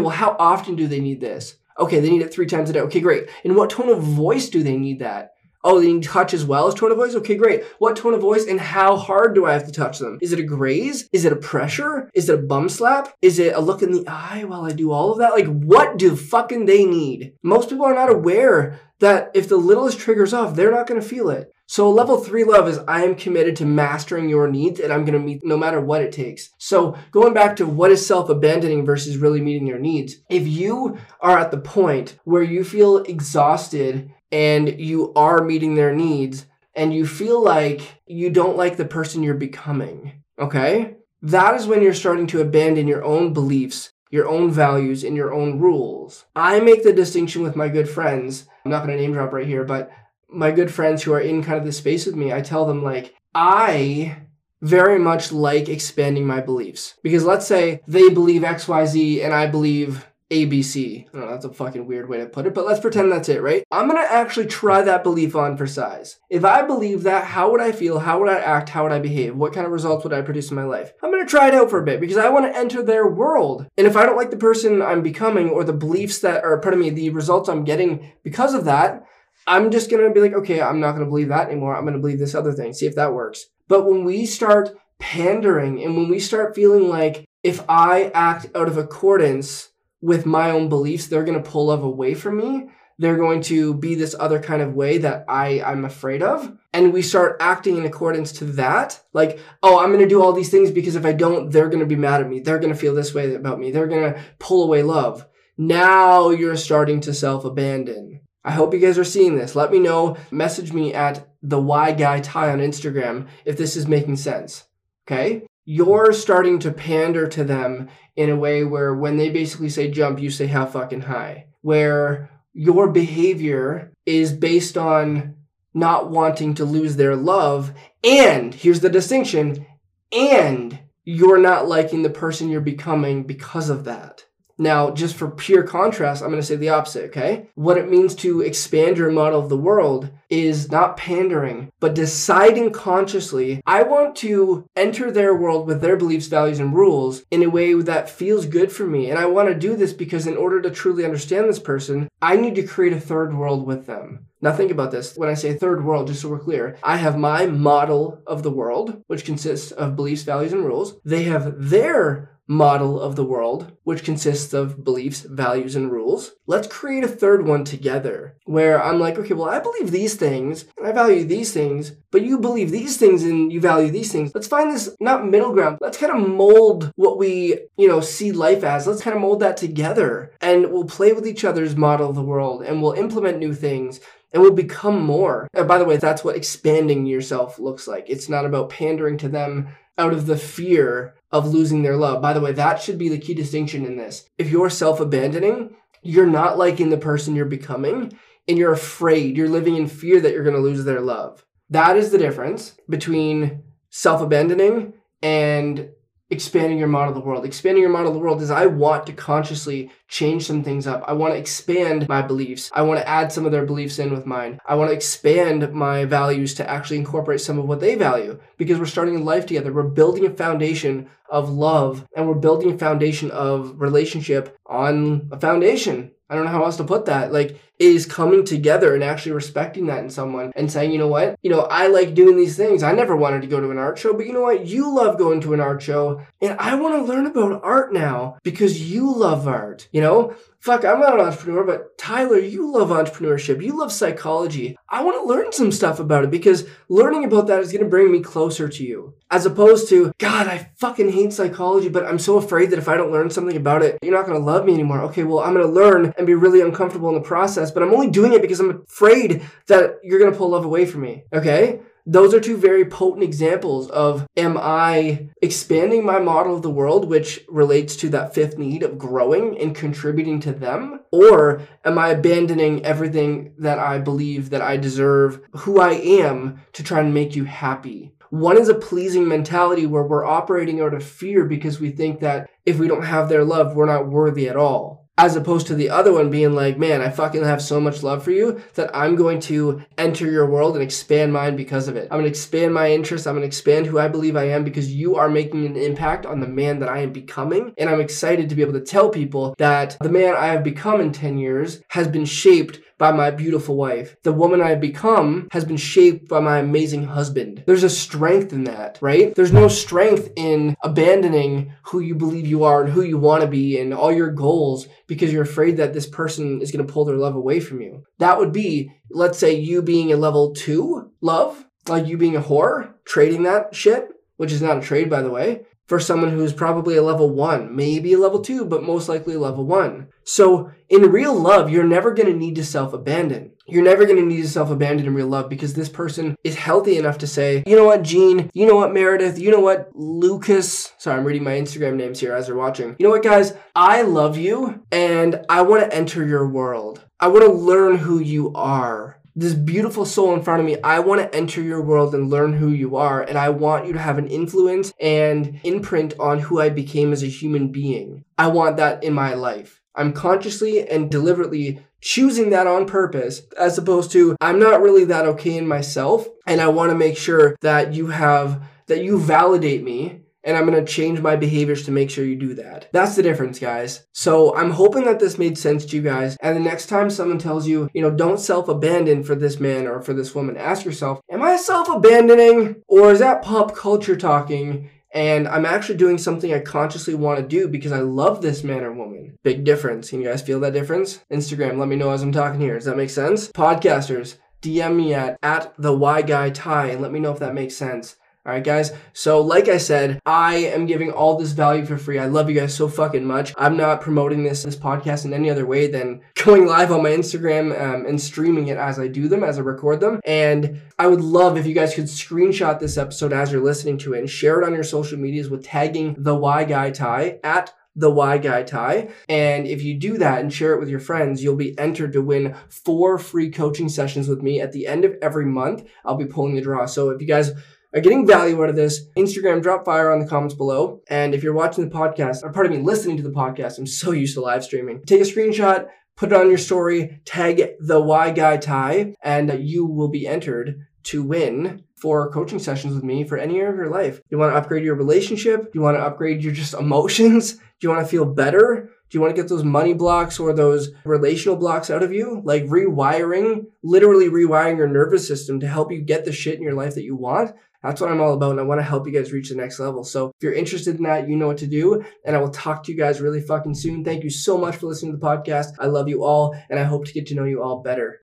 well, 0.00 0.10
how 0.10 0.36
often 0.38 0.76
do 0.76 0.86
they 0.86 1.00
need 1.00 1.20
this? 1.20 1.56
Okay, 1.78 2.00
they 2.00 2.10
need 2.10 2.22
it 2.22 2.32
three 2.32 2.46
times 2.46 2.68
a 2.68 2.72
day. 2.72 2.80
Okay, 2.80 3.00
great. 3.00 3.28
In 3.44 3.54
what 3.54 3.70
tone 3.70 3.88
of 3.88 4.02
voice 4.02 4.48
do 4.48 4.62
they 4.62 4.76
need 4.76 4.98
that? 4.98 5.32
Oh, 5.66 5.80
they 5.80 5.92
need 5.92 6.04
touch 6.04 6.32
as 6.32 6.44
well 6.44 6.68
as 6.68 6.74
tone 6.74 6.92
of 6.92 6.96
voice? 6.96 7.16
Okay, 7.16 7.34
great. 7.34 7.64
What 7.80 7.96
tone 7.96 8.14
of 8.14 8.20
voice 8.20 8.46
and 8.46 8.60
how 8.60 8.96
hard 8.96 9.34
do 9.34 9.46
I 9.46 9.52
have 9.52 9.66
to 9.66 9.72
touch 9.72 9.98
them? 9.98 10.16
Is 10.22 10.32
it 10.32 10.38
a 10.38 10.44
graze? 10.44 11.08
Is 11.12 11.24
it 11.24 11.32
a 11.32 11.36
pressure? 11.36 12.08
Is 12.14 12.28
it 12.28 12.38
a 12.38 12.42
bum 12.42 12.68
slap? 12.68 13.12
Is 13.20 13.40
it 13.40 13.52
a 13.52 13.60
look 13.60 13.82
in 13.82 13.90
the 13.90 14.06
eye 14.06 14.44
while 14.44 14.64
I 14.64 14.70
do 14.70 14.92
all 14.92 15.10
of 15.10 15.18
that? 15.18 15.32
Like, 15.32 15.48
what 15.48 15.98
do 15.98 16.14
fucking 16.14 16.66
they 16.66 16.84
need? 16.84 17.32
Most 17.42 17.68
people 17.68 17.84
are 17.84 17.96
not 17.96 18.12
aware 18.12 18.78
that 19.00 19.32
if 19.34 19.48
the 19.48 19.56
littlest 19.56 19.98
triggers 19.98 20.32
off, 20.32 20.54
they're 20.54 20.70
not 20.70 20.86
to 20.86 21.02
feel 21.02 21.30
it. 21.30 21.50
So 21.68 21.90
level 21.90 22.18
three 22.18 22.44
love 22.44 22.68
is 22.68 22.78
I 22.86 23.02
am 23.02 23.16
committed 23.16 23.56
to 23.56 23.66
mastering 23.66 24.28
your 24.28 24.48
needs 24.48 24.78
and 24.78 24.92
I'm 24.92 25.04
going 25.04 25.18
to 25.18 25.26
meet 25.26 25.44
no 25.44 25.56
matter 25.56 25.80
what 25.80 26.00
it 26.00 26.12
takes. 26.12 26.50
So 26.58 26.96
going 27.10 27.34
back 27.34 27.56
to 27.56 27.66
what 27.66 27.90
is 27.90 28.06
self-abandoning 28.06 28.86
versus 28.86 29.16
really 29.16 29.40
meeting 29.40 29.66
your 29.66 29.80
needs. 29.80 30.14
If 30.30 30.46
you 30.46 30.96
are 31.20 31.36
at 31.36 31.50
the 31.50 31.58
point 31.58 32.20
where 32.22 32.44
you 32.44 32.62
feel 32.62 32.98
exhausted 32.98 34.12
and 34.30 34.80
you 34.80 35.12
are 35.14 35.42
meeting 35.42 35.74
their 35.74 35.94
needs 35.94 36.46
and 36.74 36.92
you 36.92 37.06
feel 37.06 37.42
like 37.42 38.02
you 38.06 38.30
don't 38.30 38.56
like 38.56 38.76
the 38.76 38.84
person 38.84 39.22
you're 39.22 39.34
becoming, 39.34 40.22
okay? 40.38 40.96
That 41.22 41.54
is 41.54 41.66
when 41.66 41.82
you're 41.82 41.94
starting 41.94 42.26
to 42.28 42.40
abandon 42.40 42.86
your 42.86 43.02
own 43.02 43.32
beliefs, 43.32 43.92
your 44.10 44.28
own 44.28 44.50
values, 44.50 45.02
and 45.02 45.16
your 45.16 45.32
own 45.32 45.58
rules. 45.58 46.26
I 46.36 46.60
make 46.60 46.82
the 46.82 46.92
distinction 46.92 47.42
with 47.42 47.56
my 47.56 47.68
good 47.68 47.88
friends. 47.88 48.46
I'm 48.64 48.70
not 48.70 48.84
going 48.84 48.96
to 48.96 49.02
name 49.02 49.14
drop 49.14 49.32
right 49.32 49.46
here, 49.46 49.64
but 49.64 49.90
my 50.28 50.50
good 50.50 50.70
friends 50.70 51.02
who 51.02 51.12
are 51.12 51.20
in 51.20 51.42
kind 51.42 51.58
of 51.58 51.64
this 51.64 51.78
space 51.78 52.04
with 52.04 52.14
me, 52.14 52.32
I 52.32 52.42
tell 52.42 52.66
them 52.66 52.84
like, 52.84 53.14
I 53.34 54.18
very 54.60 54.98
much 54.98 55.32
like 55.32 55.68
expanding 55.68 56.26
my 56.26 56.40
beliefs. 56.40 56.94
Because 57.02 57.24
let's 57.24 57.46
say 57.46 57.80
they 57.86 58.08
believe 58.08 58.42
XYZ 58.42 59.24
and 59.24 59.32
I 59.32 59.46
believe 59.46 60.06
ABC. 60.30 61.04
I 61.04 61.08
oh, 61.14 61.20
know, 61.20 61.30
that's 61.30 61.44
a 61.44 61.52
fucking 61.52 61.86
weird 61.86 62.08
way 62.08 62.18
to 62.18 62.26
put 62.26 62.46
it, 62.46 62.54
but 62.54 62.66
let's 62.66 62.80
pretend 62.80 63.12
that's 63.12 63.28
it, 63.28 63.42
right? 63.42 63.62
I'm 63.70 63.86
gonna 63.86 64.00
actually 64.00 64.46
try 64.46 64.82
that 64.82 65.04
belief 65.04 65.36
on 65.36 65.56
for 65.56 65.66
size. 65.66 66.18
If 66.28 66.44
I 66.44 66.62
believe 66.62 67.04
that, 67.04 67.26
how 67.26 67.50
would 67.50 67.60
I 67.60 67.72
feel? 67.72 68.00
How 68.00 68.18
would 68.18 68.28
I 68.28 68.38
act? 68.38 68.70
How 68.70 68.82
would 68.82 68.92
I 68.92 68.98
behave? 68.98 69.36
What 69.36 69.52
kind 69.52 69.66
of 69.66 69.72
results 69.72 70.04
would 70.04 70.12
I 70.12 70.22
produce 70.22 70.50
in 70.50 70.56
my 70.56 70.64
life? 70.64 70.92
I'm 71.02 71.10
gonna 71.10 71.26
try 71.26 71.48
it 71.48 71.54
out 71.54 71.70
for 71.70 71.80
a 71.80 71.84
bit 71.84 72.00
because 72.00 72.16
I 72.16 72.28
wanna 72.28 72.52
enter 72.54 72.82
their 72.82 73.06
world. 73.06 73.66
And 73.78 73.86
if 73.86 73.96
I 73.96 74.04
don't 74.04 74.16
like 74.16 74.30
the 74.30 74.36
person 74.36 74.82
I'm 74.82 75.02
becoming 75.02 75.50
or 75.50 75.62
the 75.62 75.72
beliefs 75.72 76.18
that, 76.20 76.44
or 76.44 76.60
pardon 76.60 76.80
me, 76.80 76.90
the 76.90 77.10
results 77.10 77.48
I'm 77.48 77.64
getting 77.64 78.12
because 78.24 78.54
of 78.54 78.64
that, 78.64 79.04
I'm 79.46 79.70
just 79.70 79.90
to 79.90 80.10
be 80.12 80.20
like, 80.20 80.32
okay, 80.32 80.60
I'm 80.60 80.80
not 80.80 80.92
to 80.98 81.06
believe 81.06 81.28
that 81.28 81.48
anymore. 81.48 81.76
I'm 81.76 81.86
to 81.86 81.98
believe 81.98 82.18
this 82.18 82.34
other 82.34 82.52
thing, 82.52 82.72
see 82.72 82.86
if 82.86 82.96
that 82.96 83.14
works. 83.14 83.46
But 83.68 83.86
when 83.86 84.04
we 84.04 84.26
start 84.26 84.76
pandering 84.98 85.82
and 85.82 85.96
when 85.96 86.08
we 86.08 86.18
start 86.18 86.54
feeling 86.54 86.88
like 86.88 87.24
if 87.42 87.62
I 87.68 88.10
act 88.14 88.46
out 88.56 88.66
of 88.66 88.76
accordance 88.76 89.68
with 90.06 90.24
my 90.24 90.52
own 90.52 90.68
beliefs, 90.68 91.08
they're 91.08 91.24
going 91.24 91.42
to 91.42 91.50
pull 91.50 91.66
love 91.66 91.82
away 91.82 92.14
from 92.14 92.36
me. 92.36 92.68
They're 92.96 93.16
going 93.16 93.42
to 93.42 93.74
be 93.74 93.96
this 93.96 94.14
other 94.18 94.40
kind 94.40 94.62
of 94.62 94.74
way 94.74 94.98
that 94.98 95.24
I, 95.28 95.60
I'm 95.60 95.84
afraid 95.84 96.22
of. 96.22 96.56
And 96.72 96.92
we 96.92 97.02
start 97.02 97.38
acting 97.40 97.76
in 97.76 97.84
accordance 97.84 98.30
to 98.34 98.44
that. 98.52 99.02
Like, 99.12 99.40
oh, 99.64 99.80
I'm 99.80 99.88
going 99.88 100.04
to 100.04 100.08
do 100.08 100.22
all 100.22 100.32
these 100.32 100.48
things 100.48 100.70
because 100.70 100.94
if 100.94 101.04
I 101.04 101.12
don't, 101.12 101.50
they're 101.50 101.68
going 101.68 101.80
to 101.80 101.86
be 101.86 101.96
mad 101.96 102.20
at 102.20 102.28
me. 102.28 102.38
They're 102.38 102.60
going 102.60 102.72
to 102.72 102.78
feel 102.78 102.94
this 102.94 103.12
way 103.12 103.34
about 103.34 103.58
me. 103.58 103.72
They're 103.72 103.88
going 103.88 104.14
to 104.14 104.20
pull 104.38 104.62
away 104.62 104.84
love. 104.84 105.26
Now 105.58 106.30
you're 106.30 106.56
starting 106.56 107.00
to 107.00 107.12
self 107.12 107.44
abandon. 107.44 108.20
I 108.44 108.52
hope 108.52 108.72
you 108.72 108.78
guys 108.78 108.98
are 108.98 109.04
seeing 109.04 109.36
this. 109.36 109.56
Let 109.56 109.72
me 109.72 109.80
know. 109.80 110.16
Message 110.30 110.72
me 110.72 110.94
at 110.94 111.28
the 111.42 111.60
why 111.60 111.90
Guy 111.90 112.20
Ty 112.20 112.50
on 112.50 112.60
Instagram 112.60 113.26
if 113.44 113.56
this 113.58 113.76
is 113.76 113.88
making 113.88 114.16
sense. 114.16 114.64
Okay? 115.06 115.42
You're 115.66 116.12
starting 116.12 116.58
to 116.60 116.72
pander 116.72 117.28
to 117.28 117.44
them 117.44 117.88
in 118.14 118.30
a 118.30 118.36
way 118.36 118.64
where 118.64 118.94
when 118.94 119.18
they 119.18 119.28
basically 119.28 119.68
say 119.68 119.90
jump, 119.90 120.20
you 120.20 120.30
say 120.30 120.46
how 120.46 120.64
fucking 120.64 121.02
high. 121.02 121.48
Where 121.60 122.30
your 122.54 122.88
behavior 122.88 123.92
is 124.06 124.32
based 124.32 124.78
on 124.78 125.34
not 125.74 126.10
wanting 126.10 126.54
to 126.54 126.64
lose 126.64 126.96
their 126.96 127.14
love. 127.14 127.72
And 128.02 128.54
here's 128.54 128.80
the 128.80 128.88
distinction 128.88 129.66
and 130.10 130.78
you're 131.04 131.38
not 131.38 131.68
liking 131.68 132.02
the 132.02 132.10
person 132.10 132.48
you're 132.48 132.60
becoming 132.60 133.24
because 133.24 133.68
of 133.68 133.84
that. 133.84 134.24
Now, 134.58 134.90
just 134.90 135.16
for 135.16 135.30
pure 135.30 135.62
contrast, 135.62 136.22
I'm 136.22 136.30
going 136.30 136.40
to 136.40 136.46
say 136.46 136.56
the 136.56 136.70
opposite, 136.70 137.04
okay? 137.06 137.50
What 137.54 137.76
it 137.76 137.90
means 137.90 138.14
to 138.16 138.40
expand 138.40 138.96
your 138.96 139.10
model 139.10 139.40
of 139.40 139.48
the 139.48 139.56
world 139.56 140.10
is 140.30 140.70
not 140.70 140.96
pandering, 140.96 141.70
but 141.78 141.94
deciding 141.94 142.72
consciously, 142.72 143.60
I 143.66 143.82
want 143.82 144.16
to 144.16 144.68
enter 144.74 145.10
their 145.10 145.34
world 145.34 145.66
with 145.66 145.80
their 145.80 145.96
beliefs, 145.96 146.26
values, 146.26 146.58
and 146.58 146.74
rules 146.74 147.22
in 147.30 147.42
a 147.42 147.50
way 147.50 147.74
that 147.74 148.10
feels 148.10 148.46
good 148.46 148.72
for 148.72 148.86
me. 148.86 149.10
And 149.10 149.18
I 149.18 149.26
want 149.26 149.48
to 149.48 149.54
do 149.54 149.76
this 149.76 149.92
because 149.92 150.26
in 150.26 150.36
order 150.36 150.60
to 150.62 150.70
truly 150.70 151.04
understand 151.04 151.48
this 151.48 151.58
person, 151.58 152.08
I 152.22 152.36
need 152.36 152.54
to 152.54 152.66
create 152.66 152.94
a 152.94 153.00
third 153.00 153.36
world 153.36 153.66
with 153.66 153.86
them. 153.86 154.26
Now 154.40 154.52
think 154.52 154.70
about 154.70 154.90
this. 154.90 155.16
When 155.16 155.28
I 155.28 155.34
say 155.34 155.54
third 155.54 155.84
world, 155.84 156.08
just 156.08 156.22
so 156.22 156.28
we're 156.28 156.38
clear, 156.38 156.78
I 156.82 156.96
have 156.96 157.18
my 157.18 157.46
model 157.46 158.22
of 158.26 158.42
the 158.42 158.50
world, 158.50 159.02
which 159.06 159.24
consists 159.24 159.70
of 159.72 159.96
beliefs, 159.96 160.22
values, 160.22 160.52
and 160.52 160.64
rules. 160.64 160.96
They 161.04 161.24
have 161.24 161.70
their 161.70 162.35
model 162.48 163.00
of 163.00 163.16
the 163.16 163.24
world, 163.24 163.72
which 163.82 164.04
consists 164.04 164.52
of 164.52 164.84
beliefs, 164.84 165.20
values, 165.20 165.74
and 165.74 165.90
rules. 165.90 166.32
Let's 166.46 166.68
create 166.68 167.02
a 167.02 167.08
third 167.08 167.46
one 167.46 167.64
together 167.64 168.36
where 168.44 168.82
I'm 168.82 169.00
like, 169.00 169.18
okay, 169.18 169.34
well, 169.34 169.48
I 169.48 169.58
believe 169.58 169.90
these 169.90 170.14
things 170.14 170.64
and 170.78 170.86
I 170.86 170.92
value 170.92 171.24
these 171.24 171.52
things, 171.52 171.92
but 172.10 172.22
you 172.22 172.38
believe 172.38 172.70
these 172.70 172.96
things 172.96 173.24
and 173.24 173.52
you 173.52 173.60
value 173.60 173.90
these 173.90 174.12
things. 174.12 174.32
Let's 174.34 174.46
find 174.46 174.70
this 174.70 174.94
not 175.00 175.26
middle 175.26 175.52
ground. 175.52 175.78
Let's 175.80 175.98
kind 175.98 176.12
of 176.12 176.28
mold 176.28 176.92
what 176.96 177.18
we, 177.18 177.58
you 177.76 177.88
know, 177.88 178.00
see 178.00 178.30
life 178.30 178.62
as. 178.62 178.86
Let's 178.86 179.02
kind 179.02 179.16
of 179.16 179.22
mold 179.22 179.40
that 179.40 179.56
together 179.56 180.32
and 180.40 180.70
we'll 180.70 180.84
play 180.84 181.12
with 181.12 181.26
each 181.26 181.44
other's 181.44 181.76
model 181.76 182.10
of 182.10 182.14
the 182.14 182.22
world 182.22 182.62
and 182.62 182.80
we'll 182.80 182.92
implement 182.92 183.38
new 183.38 183.54
things 183.54 184.00
and 184.32 184.42
will 184.42 184.52
become 184.52 185.02
more. 185.02 185.48
And 185.54 185.66
by 185.66 185.78
the 185.78 185.84
way, 185.84 185.96
that's 185.96 186.22
what 186.22 186.36
expanding 186.36 187.06
yourself 187.06 187.58
looks 187.58 187.88
like. 187.88 188.08
It's 188.08 188.28
not 188.28 188.44
about 188.44 188.70
pandering 188.70 189.18
to 189.18 189.28
them 189.28 189.68
out 189.98 190.12
of 190.12 190.26
the 190.26 190.36
fear 190.36 191.14
of 191.30 191.52
losing 191.52 191.82
their 191.82 191.96
love. 191.96 192.22
By 192.22 192.32
the 192.32 192.40
way, 192.40 192.52
that 192.52 192.80
should 192.80 192.98
be 192.98 193.08
the 193.08 193.18
key 193.18 193.34
distinction 193.34 193.84
in 193.84 193.96
this. 193.96 194.28
If 194.38 194.50
you're 194.50 194.70
self 194.70 195.00
abandoning, 195.00 195.76
you're 196.02 196.26
not 196.26 196.58
liking 196.58 196.90
the 196.90 196.98
person 196.98 197.34
you're 197.34 197.46
becoming 197.46 198.16
and 198.48 198.58
you're 198.58 198.72
afraid, 198.72 199.36
you're 199.36 199.48
living 199.48 199.76
in 199.76 199.88
fear 199.88 200.20
that 200.20 200.32
you're 200.32 200.44
going 200.44 200.54
to 200.56 200.62
lose 200.62 200.84
their 200.84 201.00
love. 201.00 201.44
That 201.70 201.96
is 201.96 202.10
the 202.10 202.18
difference 202.18 202.76
between 202.88 203.62
self 203.90 204.20
abandoning 204.20 204.94
and 205.22 205.90
expanding 206.28 206.78
your 206.78 206.88
model 206.88 207.10
of 207.10 207.14
the 207.14 207.20
world. 207.20 207.44
Expanding 207.44 207.82
your 207.82 207.90
model 207.90 208.08
of 208.08 208.14
the 208.14 208.20
world 208.20 208.42
is 208.42 208.50
I 208.50 208.66
want 208.66 209.06
to 209.06 209.12
consciously 209.12 209.90
change 210.08 210.44
some 210.44 210.64
things 210.64 210.86
up. 210.86 211.04
I 211.06 211.12
want 211.12 211.34
to 211.34 211.38
expand 211.38 212.08
my 212.08 212.20
beliefs. 212.22 212.70
I 212.74 212.82
want 212.82 212.98
to 212.98 213.08
add 213.08 213.30
some 213.30 213.46
of 213.46 213.52
their 213.52 213.64
beliefs 213.64 213.98
in 213.98 214.12
with 214.12 214.26
mine. 214.26 214.60
I 214.66 214.74
want 214.74 214.90
to 214.90 214.96
expand 214.96 215.72
my 215.72 216.04
values 216.04 216.54
to 216.54 216.68
actually 216.68 216.98
incorporate 216.98 217.40
some 217.40 217.58
of 217.58 217.66
what 217.66 217.80
they 217.80 217.94
value 217.94 218.40
because 218.56 218.78
we're 218.78 218.86
starting 218.86 219.16
a 219.16 219.20
life 219.20 219.46
together. 219.46 219.72
We're 219.72 219.84
building 219.84 220.26
a 220.26 220.30
foundation 220.30 221.08
of 221.28 221.50
love 221.50 222.06
and 222.16 222.28
we're 222.28 222.34
building 222.34 222.72
a 222.72 222.78
foundation 222.78 223.30
of 223.30 223.80
relationship 223.80 224.56
on 224.66 225.28
a 225.30 225.38
foundation. 225.38 226.10
I 226.28 226.34
don't 226.34 226.44
know 226.44 226.50
how 226.50 226.64
else 226.64 226.76
to 226.78 226.84
put 226.84 227.04
that. 227.06 227.32
Like, 227.32 227.60
is 227.78 228.06
coming 228.06 228.44
together 228.44 228.94
and 228.94 229.04
actually 229.04 229.32
respecting 229.32 229.86
that 229.86 230.02
in 230.02 230.10
someone 230.10 230.52
and 230.56 230.70
saying, 230.70 230.92
you 230.92 230.98
know 230.98 231.08
what, 231.08 231.38
you 231.42 231.50
know, 231.50 231.60
I 231.60 231.88
like 231.88 232.14
doing 232.14 232.36
these 232.36 232.56
things. 232.56 232.82
I 232.82 232.92
never 232.92 233.16
wanted 233.16 233.42
to 233.42 233.48
go 233.48 233.60
to 233.60 233.70
an 233.70 233.78
art 233.78 233.98
show, 233.98 234.12
but 234.14 234.26
you 234.26 234.32
know 234.32 234.42
what? 234.42 234.66
You 234.66 234.94
love 234.94 235.18
going 235.18 235.40
to 235.42 235.54
an 235.54 235.60
art 235.60 235.82
show 235.82 236.22
and 236.40 236.58
I 236.58 236.74
want 236.74 236.94
to 236.96 237.12
learn 237.12 237.26
about 237.26 237.62
art 237.62 237.92
now 237.92 238.38
because 238.42 238.90
you 238.90 239.14
love 239.14 239.46
art, 239.46 239.88
you 239.92 240.00
know? 240.00 240.34
Fuck, 240.66 240.84
I'm 240.84 240.98
not 240.98 241.14
an 241.14 241.24
entrepreneur, 241.24 241.62
but 241.62 241.96
Tyler, 241.96 242.40
you 242.40 242.72
love 242.72 242.88
entrepreneurship. 242.88 243.62
You 243.62 243.78
love 243.78 243.92
psychology. 243.92 244.76
I 244.88 245.04
want 245.04 245.22
to 245.22 245.28
learn 245.28 245.52
some 245.52 245.70
stuff 245.70 246.00
about 246.00 246.24
it 246.24 246.30
because 246.30 246.66
learning 246.88 247.24
about 247.24 247.46
that 247.46 247.60
is 247.60 247.70
going 247.70 247.84
to 247.84 247.90
bring 247.90 248.10
me 248.10 248.18
closer 248.18 248.68
to 248.68 248.84
you. 248.84 249.14
As 249.30 249.46
opposed 249.46 249.88
to, 249.90 250.12
God, 250.18 250.48
I 250.48 250.70
fucking 250.76 251.12
hate 251.12 251.32
psychology, 251.32 251.88
but 251.88 252.04
I'm 252.04 252.18
so 252.18 252.36
afraid 252.36 252.70
that 252.70 252.80
if 252.80 252.88
I 252.88 252.96
don't 252.96 253.12
learn 253.12 253.30
something 253.30 253.56
about 253.56 253.82
it, 253.82 253.98
you're 254.02 254.14
not 254.14 254.26
going 254.26 254.38
to 254.38 254.44
love 254.44 254.64
me 254.64 254.74
anymore. 254.74 255.02
Okay, 255.02 255.22
well, 255.22 255.38
I'm 255.38 255.54
going 255.54 255.66
to 255.66 255.72
learn 255.72 256.12
and 256.18 256.26
be 256.26 256.34
really 256.34 256.60
uncomfortable 256.60 257.10
in 257.10 257.14
the 257.14 257.20
process, 257.20 257.65
but 257.70 257.82
I'm 257.82 257.92
only 257.92 258.10
doing 258.10 258.32
it 258.32 258.42
because 258.42 258.60
I'm 258.60 258.82
afraid 258.82 259.44
that 259.66 260.00
you're 260.02 260.18
going 260.18 260.32
to 260.32 260.38
pull 260.38 260.50
love 260.50 260.64
away 260.64 260.86
from 260.86 261.02
me. 261.02 261.24
Okay? 261.32 261.80
those 262.06 262.32
are 262.32 262.40
two 262.40 262.56
very 262.56 262.84
potent 262.84 263.24
examples 263.24 263.90
of 263.90 264.28
am 264.36 264.56
I 264.56 265.28
expanding 265.42 266.06
my 266.06 266.20
model 266.20 266.54
of 266.54 266.62
the 266.62 266.70
world, 266.70 267.08
which 267.08 267.44
relates 267.48 267.96
to 267.96 268.08
that 268.10 268.32
fifth 268.32 268.56
need 268.56 268.84
of 268.84 268.96
growing 268.96 269.58
and 269.58 269.74
contributing 269.74 270.38
to 270.40 270.52
them? 270.52 271.00
Or 271.10 271.62
am 271.84 271.98
I 271.98 272.10
abandoning 272.10 272.84
everything 272.84 273.54
that 273.58 273.80
I 273.80 273.98
believe 273.98 274.50
that 274.50 274.62
I 274.62 274.76
deserve, 274.76 275.40
who 275.56 275.80
I 275.80 275.94
am, 275.94 276.60
to 276.74 276.84
try 276.84 277.00
and 277.00 277.12
make 277.12 277.34
you 277.34 277.44
happy? 277.44 278.12
One 278.30 278.58
is 278.58 278.68
a 278.68 278.74
pleasing 278.74 279.26
mentality 279.26 279.86
where 279.86 280.02
we're 280.02 280.24
operating 280.24 280.80
out 280.80 280.94
of 280.94 281.04
fear 281.04 281.44
because 281.44 281.80
we 281.80 281.90
think 281.90 282.20
that 282.20 282.48
if 282.64 282.78
we 282.78 282.86
don't 282.86 283.04
have 283.04 283.28
their 283.28 283.44
love, 283.44 283.74
we're 283.74 283.86
not 283.86 284.08
worthy 284.08 284.48
at 284.48 284.56
all 284.56 285.05
as 285.18 285.34
opposed 285.34 285.66
to 285.66 285.74
the 285.74 285.88
other 285.88 286.12
one 286.12 286.30
being 286.30 286.54
like, 286.54 286.78
man, 286.78 287.00
I 287.00 287.08
fucking 287.08 287.42
have 287.44 287.62
so 287.62 287.80
much 287.80 288.02
love 288.02 288.22
for 288.22 288.32
you 288.32 288.60
that 288.74 288.94
I'm 288.94 289.16
going 289.16 289.40
to 289.40 289.82
enter 289.96 290.30
your 290.30 290.46
world 290.46 290.74
and 290.74 290.82
expand 290.82 291.32
mine 291.32 291.56
because 291.56 291.88
of 291.88 291.96
it. 291.96 292.08
I'm 292.10 292.22
to 292.22 292.28
expand 292.28 292.74
my 292.74 292.90
interests. 292.90 293.26
I'm 293.26 293.36
to 293.36 293.42
expand 293.42 293.86
who 293.86 293.98
I 293.98 294.08
believe 294.08 294.36
I 294.36 294.48
am 294.50 294.64
because 294.64 294.92
you 294.92 295.16
are 295.16 295.28
making 295.28 295.64
an 295.64 295.76
impact 295.76 296.26
on 296.26 296.40
the 296.40 296.46
man 296.46 296.80
that 296.80 296.90
I 296.90 296.98
am 296.98 297.12
becoming. 297.12 297.72
And 297.78 297.88
I'm 297.88 298.00
excited 298.00 298.48
to 298.48 298.54
be 298.54 298.62
able 298.62 298.74
to 298.74 298.80
tell 298.80 299.08
people 299.08 299.54
that 299.58 299.96
the 300.00 300.10
man 300.10 300.34
I 300.36 300.46
have 300.46 300.62
become 300.62 301.00
in 301.00 301.12
10 301.12 301.38
years 301.38 301.82
has 301.88 302.08
been 302.08 302.26
shaped 302.26 302.80
by 302.98 303.12
my 303.12 303.30
beautiful 303.30 303.76
wife. 303.76 304.16
The 304.22 304.32
woman 304.32 304.60
I 304.60 304.70
have 304.70 304.80
become 304.80 305.48
has 305.52 305.64
been 305.64 305.76
shaped 305.76 306.28
by 306.28 306.40
my 306.40 306.58
amazing 306.58 307.04
husband. 307.04 307.62
There's 307.66 307.82
a 307.82 307.90
strength 307.90 308.52
in 308.52 308.64
that, 308.64 308.98
right? 309.00 309.34
There's 309.34 309.52
no 309.52 309.68
strength 309.68 310.30
in 310.36 310.76
abandoning 310.82 311.72
who 311.84 312.00
you 312.00 312.14
believe 312.14 312.46
you 312.46 312.64
are 312.64 312.82
and 312.82 312.92
who 312.92 313.02
you 313.02 313.18
want 313.18 313.42
to 313.42 313.48
be 313.48 313.78
and 313.78 313.92
all 313.92 314.12
your 314.12 314.30
goals 314.30 314.88
because 315.06 315.32
you're 315.32 315.42
afraid 315.42 315.76
that 315.76 315.92
this 315.92 316.06
person 316.06 316.60
is 316.60 316.70
going 316.70 316.86
to 316.86 316.92
pull 316.92 317.04
their 317.04 317.16
love 317.16 317.34
away 317.34 317.60
from 317.60 317.80
you. 317.80 318.04
That 318.18 318.38
would 318.38 318.52
be, 318.52 318.90
let's 319.10 319.38
say, 319.38 319.54
you 319.54 319.82
being 319.82 320.12
a 320.12 320.16
level 320.16 320.54
two 320.54 321.10
love, 321.20 321.64
like 321.88 322.06
you 322.06 322.16
being 322.16 322.36
a 322.36 322.42
whore, 322.42 322.94
trading 323.04 323.44
that 323.44 323.74
shit, 323.74 324.08
which 324.36 324.52
is 324.52 324.62
not 324.62 324.78
a 324.78 324.80
trade, 324.82 325.10
by 325.10 325.22
the 325.22 325.30
way 325.30 325.62
for 325.86 326.00
someone 326.00 326.30
who's 326.30 326.52
probably 326.52 326.96
a 326.96 327.02
level 327.02 327.30
one, 327.30 327.74
maybe 327.74 328.12
a 328.12 328.18
level 328.18 328.40
two, 328.40 328.64
but 328.64 328.82
most 328.82 329.08
likely 329.08 329.34
a 329.34 329.38
level 329.38 329.64
one. 329.64 330.08
So 330.24 330.72
in 330.88 331.02
real 331.02 331.34
love, 331.34 331.70
you're 331.70 331.84
never 331.84 332.12
going 332.12 332.26
to 332.26 332.36
need 332.36 332.56
to 332.56 332.64
self 332.64 332.92
abandon. 332.92 333.52
You're 333.68 333.84
never 333.84 334.04
going 334.04 334.16
to 334.16 334.24
need 334.24 334.42
to 334.42 334.48
self 334.48 334.70
abandon 334.70 335.06
in 335.06 335.14
real 335.14 335.28
love 335.28 335.48
because 335.48 335.74
this 335.74 335.88
person 335.88 336.36
is 336.42 336.56
healthy 336.56 336.98
enough 336.98 337.18
to 337.18 337.26
say, 337.26 337.62
you 337.66 337.76
know 337.76 337.84
what, 337.84 338.02
Gene, 338.02 338.50
you 338.52 338.66
know 338.66 338.76
what, 338.76 338.92
Meredith, 338.92 339.38
you 339.38 339.50
know 339.50 339.60
what, 339.60 339.90
Lucas. 339.94 340.92
Sorry, 340.98 341.16
I'm 341.16 341.24
reading 341.24 341.44
my 341.44 341.52
Instagram 341.52 341.96
names 341.96 342.20
here 342.20 342.34
as 342.34 342.46
they're 342.46 342.56
watching. 342.56 342.96
You 342.98 343.04
know 343.04 343.10
what, 343.10 343.22
guys, 343.22 343.54
I 343.74 344.02
love 344.02 344.36
you 344.36 344.82
and 344.90 345.44
I 345.48 345.62
want 345.62 345.82
to 345.84 345.96
enter 345.96 346.26
your 346.26 346.48
world. 346.48 347.04
I 347.18 347.28
want 347.28 347.44
to 347.44 347.52
learn 347.52 347.96
who 347.96 348.18
you 348.18 348.52
are 348.54 349.20
this 349.36 349.54
beautiful 349.54 350.06
soul 350.06 350.34
in 350.34 350.42
front 350.42 350.60
of 350.60 350.66
me. 350.66 350.78
I 350.82 350.98
want 351.00 351.20
to 351.20 351.36
enter 351.36 351.60
your 351.60 351.82
world 351.82 352.14
and 352.14 352.30
learn 352.30 352.54
who 352.54 352.70
you 352.70 352.96
are. 352.96 353.20
And 353.20 353.36
I 353.36 353.50
want 353.50 353.86
you 353.86 353.92
to 353.92 353.98
have 353.98 354.16
an 354.16 354.28
influence 354.28 354.92
and 354.98 355.60
imprint 355.62 356.14
on 356.18 356.40
who 356.40 356.58
I 356.58 356.70
became 356.70 357.12
as 357.12 357.22
a 357.22 357.28
human 357.28 357.70
being. 357.70 358.24
I 358.38 358.48
want 358.48 358.78
that 358.78 359.04
in 359.04 359.12
my 359.12 359.34
life. 359.34 359.82
I'm 359.94 360.12
consciously 360.12 360.88
and 360.88 361.10
deliberately 361.10 361.80
choosing 362.00 362.50
that 362.50 362.66
on 362.66 362.86
purpose 362.86 363.42
as 363.58 363.78
opposed 363.78 364.10
to 364.12 364.36
I'm 364.40 364.58
not 364.58 364.82
really 364.82 365.04
that 365.04 365.26
okay 365.26 365.56
in 365.56 365.68
myself. 365.68 366.26
And 366.46 366.60
I 366.60 366.68
want 366.68 366.90
to 366.90 366.96
make 366.96 367.16
sure 367.16 367.56
that 367.60 367.94
you 367.94 368.08
have, 368.08 368.62
that 368.86 369.02
you 369.02 369.18
validate 369.18 369.82
me 369.82 370.22
and 370.46 370.56
I'm 370.56 370.64
going 370.64 370.82
to 370.82 370.90
change 370.90 371.20
my 371.20 371.34
behaviors 371.34 371.84
to 371.84 371.90
make 371.90 372.08
sure 372.08 372.24
you 372.24 372.36
do 372.36 372.54
that. 372.54 372.88
That's 372.92 373.16
the 373.16 373.22
difference, 373.22 373.58
guys. 373.58 374.06
So 374.12 374.54
I'm 374.56 374.70
hoping 374.70 375.04
that 375.04 375.18
this 375.18 375.38
made 375.38 375.58
sense 375.58 375.84
to 375.86 375.96
you 375.96 376.02
guys. 376.02 376.36
And 376.40 376.56
the 376.56 376.60
next 376.60 376.86
time 376.86 377.10
someone 377.10 377.38
tells 377.38 377.66
you, 377.66 377.90
you 377.92 378.00
know, 378.00 378.12
don't 378.12 378.38
self 378.38 378.68
abandon 378.68 379.24
for 379.24 379.34
this 379.34 379.58
man 379.58 379.86
or 379.86 380.00
for 380.00 380.14
this 380.14 380.34
woman, 380.34 380.56
ask 380.56 380.84
yourself, 380.84 381.20
am 381.30 381.42
I 381.42 381.56
self 381.56 381.88
abandoning 381.88 382.76
or 382.86 383.10
is 383.10 383.18
that 383.18 383.42
pop 383.42 383.74
culture 383.74 384.16
talking? 384.16 384.88
And 385.12 385.48
I'm 385.48 385.66
actually 385.66 385.96
doing 385.96 386.18
something 386.18 386.52
I 386.52 386.60
consciously 386.60 387.14
want 387.14 387.40
to 387.40 387.46
do 387.46 387.68
because 387.68 387.90
I 387.90 388.00
love 388.00 388.42
this 388.42 388.62
man 388.62 388.84
or 388.84 388.92
woman. 388.92 389.38
Big 389.42 389.64
difference. 389.64 390.10
Can 390.10 390.20
you 390.20 390.28
guys 390.28 390.42
feel 390.42 390.60
that 390.60 390.74
difference? 390.74 391.20
Instagram, 391.32 391.78
let 391.78 391.88
me 391.88 391.96
know 391.96 392.10
as 392.10 392.22
I'm 392.22 392.32
talking 392.32 392.60
here. 392.60 392.74
Does 392.74 392.84
that 392.84 392.98
make 392.98 393.10
sense? 393.10 393.48
Podcasters, 393.48 394.36
DM 394.60 394.94
me 394.94 395.14
at, 395.14 395.38
at 395.42 395.74
the 395.78 395.96
Y 395.96 396.22
Guy 396.22 396.50
Ty 396.50 396.88
and 396.88 397.00
let 397.00 397.12
me 397.12 397.18
know 397.20 397.32
if 397.32 397.38
that 397.38 397.54
makes 397.54 397.74
sense. 397.74 398.16
All 398.46 398.52
right, 398.52 398.62
guys. 398.62 398.92
So, 399.12 399.40
like 399.40 399.66
I 399.66 399.76
said, 399.76 400.20
I 400.24 400.54
am 400.54 400.86
giving 400.86 401.10
all 401.10 401.36
this 401.36 401.50
value 401.50 401.84
for 401.84 401.98
free. 401.98 402.20
I 402.20 402.26
love 402.26 402.48
you 402.48 402.54
guys 402.54 402.72
so 402.76 402.86
fucking 402.86 403.24
much. 403.24 403.52
I'm 403.58 403.76
not 403.76 404.00
promoting 404.00 404.44
this 404.44 404.62
this 404.62 404.76
podcast 404.76 405.24
in 405.24 405.34
any 405.34 405.50
other 405.50 405.66
way 405.66 405.88
than 405.88 406.20
going 406.44 406.64
live 406.64 406.92
on 406.92 407.02
my 407.02 407.10
Instagram 407.10 407.76
um, 407.76 408.06
and 408.06 408.20
streaming 408.20 408.68
it 408.68 408.76
as 408.76 409.00
I 409.00 409.08
do 409.08 409.26
them, 409.26 409.42
as 409.42 409.58
I 409.58 409.62
record 409.62 409.98
them. 409.98 410.20
And 410.24 410.80
I 410.96 411.08
would 411.08 411.22
love 411.22 411.56
if 411.56 411.66
you 411.66 411.74
guys 411.74 411.96
could 411.96 412.04
screenshot 412.04 412.78
this 412.78 412.96
episode 412.96 413.32
as 413.32 413.50
you're 413.50 413.64
listening 413.64 413.98
to 413.98 414.14
it 414.14 414.20
and 414.20 414.30
share 414.30 414.60
it 414.60 414.64
on 414.64 414.74
your 414.74 414.84
social 414.84 415.18
medias 415.18 415.50
with 415.50 415.64
tagging 415.64 416.14
the 416.16 416.36
Y 416.36 416.62
Guy 416.66 416.92
Ty 416.92 417.40
at 417.42 417.74
the 417.96 418.10
Y 418.10 418.38
Guy 418.38 418.62
Ty. 418.62 419.08
And 419.28 419.66
if 419.66 419.82
you 419.82 419.98
do 419.98 420.18
that 420.18 420.40
and 420.40 420.52
share 420.52 420.74
it 420.74 420.78
with 420.78 420.88
your 420.88 421.00
friends, 421.00 421.42
you'll 421.42 421.56
be 421.56 421.76
entered 421.80 422.12
to 422.12 422.22
win 422.22 422.54
four 422.68 423.18
free 423.18 423.50
coaching 423.50 423.88
sessions 423.88 424.28
with 424.28 424.40
me 424.40 424.60
at 424.60 424.70
the 424.72 424.86
end 424.86 425.04
of 425.04 425.16
every 425.20 425.46
month. 425.46 425.82
I'll 426.04 426.16
be 426.16 426.26
pulling 426.26 426.54
the 426.54 426.60
draw. 426.60 426.86
So 426.86 427.10
if 427.10 427.20
you 427.20 427.26
guys 427.26 427.50
are 427.94 428.00
getting 428.00 428.26
value 428.26 428.62
out 428.62 428.68
of 428.68 428.76
this, 428.76 429.06
Instagram, 429.16 429.62
drop 429.62 429.84
fire 429.84 430.10
on 430.10 430.18
the 430.18 430.26
comments 430.26 430.54
below. 430.54 431.00
And 431.08 431.34
if 431.34 431.42
you're 431.42 431.54
watching 431.54 431.88
the 431.88 431.94
podcast, 431.94 432.42
or 432.42 432.52
part 432.52 432.66
of 432.66 432.72
me 432.72 432.78
listening 432.78 433.16
to 433.16 433.22
the 433.22 433.30
podcast, 433.30 433.78
I'm 433.78 433.86
so 433.86 434.10
used 434.12 434.34
to 434.34 434.40
live 434.40 434.64
streaming. 434.64 435.02
Take 435.02 435.20
a 435.20 435.24
screenshot, 435.24 435.86
put 436.16 436.32
it 436.32 436.38
on 436.38 436.48
your 436.48 436.58
story, 436.58 437.20
tag 437.24 437.62
the 437.80 438.00
Y 438.00 438.30
Guy 438.32 438.56
Ty, 438.56 439.14
and 439.22 439.52
you 439.60 439.86
will 439.86 440.08
be 440.08 440.26
entered 440.26 440.86
to 441.04 441.22
win 441.22 441.84
for 441.96 442.30
coaching 442.30 442.58
sessions 442.58 442.94
with 442.94 443.04
me 443.04 443.24
for 443.24 443.38
any 443.38 443.60
of 443.60 443.76
your 443.76 443.88
life. 443.88 444.20
You 444.28 444.38
want 444.38 444.52
to 444.52 444.56
upgrade 444.58 444.84
your 444.84 444.96
relationship? 444.96 445.70
You 445.72 445.80
want 445.80 445.96
to 445.96 446.02
upgrade 446.02 446.42
your 446.42 446.52
just 446.52 446.74
emotions? 446.74 447.54
Do 447.54 447.60
you 447.82 447.88
want 447.90 448.04
to 448.04 448.10
feel 448.10 448.24
better? 448.24 448.90
Do 449.08 449.16
you 449.16 449.22
want 449.22 449.34
to 449.36 449.40
get 449.40 449.48
those 449.48 449.62
money 449.62 449.94
blocks 449.94 450.40
or 450.40 450.52
those 450.52 450.90
relational 451.04 451.56
blocks 451.56 451.90
out 451.90 452.02
of 452.02 452.12
you? 452.12 452.42
Like 452.44 452.64
rewiring, 452.64 453.66
literally 453.84 454.28
rewiring 454.28 454.78
your 454.78 454.88
nervous 454.88 455.26
system 455.26 455.60
to 455.60 455.68
help 455.68 455.92
you 455.92 456.00
get 456.00 456.24
the 456.24 456.32
shit 456.32 456.56
in 456.56 456.62
your 456.62 456.74
life 456.74 456.96
that 456.96 457.04
you 457.04 457.14
want? 457.14 457.54
That's 457.86 458.00
what 458.00 458.10
I'm 458.10 458.20
all 458.20 458.32
about. 458.32 458.50
And 458.50 458.60
I 458.60 458.64
want 458.64 458.80
to 458.80 458.84
help 458.84 459.06
you 459.06 459.12
guys 459.12 459.32
reach 459.32 459.50
the 459.50 459.54
next 459.54 459.78
level. 459.78 460.02
So 460.02 460.26
if 460.26 460.42
you're 460.42 460.52
interested 460.52 460.96
in 460.96 461.04
that, 461.04 461.28
you 461.28 461.36
know 461.36 461.46
what 461.46 461.58
to 461.58 461.68
do. 461.68 462.04
And 462.24 462.34
I 462.34 462.40
will 462.40 462.50
talk 462.50 462.82
to 462.84 462.92
you 462.92 462.98
guys 462.98 463.20
really 463.20 463.40
fucking 463.40 463.76
soon. 463.76 464.04
Thank 464.04 464.24
you 464.24 464.30
so 464.30 464.58
much 464.58 464.76
for 464.76 464.86
listening 464.86 465.12
to 465.12 465.18
the 465.18 465.24
podcast. 465.24 465.68
I 465.78 465.86
love 465.86 466.08
you 466.08 466.24
all. 466.24 466.56
And 466.68 466.80
I 466.80 466.82
hope 466.82 467.06
to 467.06 467.12
get 467.12 467.26
to 467.28 467.36
know 467.36 467.44
you 467.44 467.62
all 467.62 467.82
better. 467.82 468.22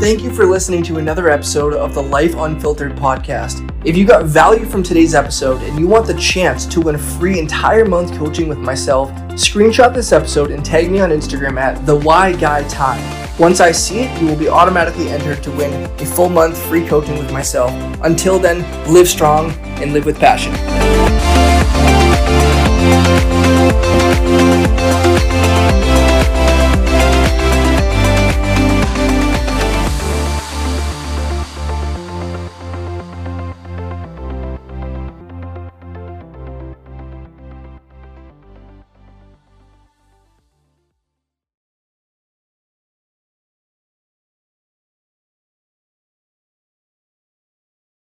Thank 0.00 0.22
you 0.22 0.30
for 0.30 0.46
listening 0.46 0.84
to 0.84 0.98
another 0.98 1.28
episode 1.28 1.74
of 1.74 1.92
the 1.92 2.02
Life 2.02 2.36
Unfiltered 2.36 2.92
podcast. 2.94 3.68
If 3.84 3.96
you 3.96 4.06
got 4.06 4.24
value 4.26 4.64
from 4.64 4.84
today's 4.84 5.16
episode 5.16 5.60
and 5.62 5.80
you 5.80 5.88
want 5.88 6.06
the 6.06 6.14
chance 6.14 6.64
to 6.66 6.80
win 6.80 6.94
a 6.94 6.98
free 6.98 7.40
entire 7.40 7.84
month 7.84 8.16
coaching 8.16 8.48
with 8.48 8.58
myself, 8.58 9.10
screenshot 9.32 9.92
this 9.92 10.12
episode 10.12 10.52
and 10.52 10.64
tag 10.64 10.90
me 10.92 11.00
on 11.00 11.10
Instagram 11.10 11.58
at 11.58 11.84
the 11.84 11.96
Why 11.96 12.32
Guy 12.32 12.66
Ty. 12.68 13.17
Once 13.38 13.60
I 13.60 13.70
see 13.70 14.00
it, 14.00 14.20
you 14.20 14.26
will 14.26 14.36
be 14.36 14.48
automatically 14.48 15.10
entered 15.10 15.44
to 15.44 15.52
win 15.52 15.72
a 16.00 16.04
full 16.04 16.28
month 16.28 16.58
free 16.66 16.84
coaching 16.84 17.16
with 17.18 17.32
myself. 17.32 17.70
Until 18.02 18.36
then, 18.36 18.64
live 18.92 19.08
strong 19.08 19.52
and 19.80 19.92
live 19.92 20.06
with 20.06 20.18
passion. 20.18 20.52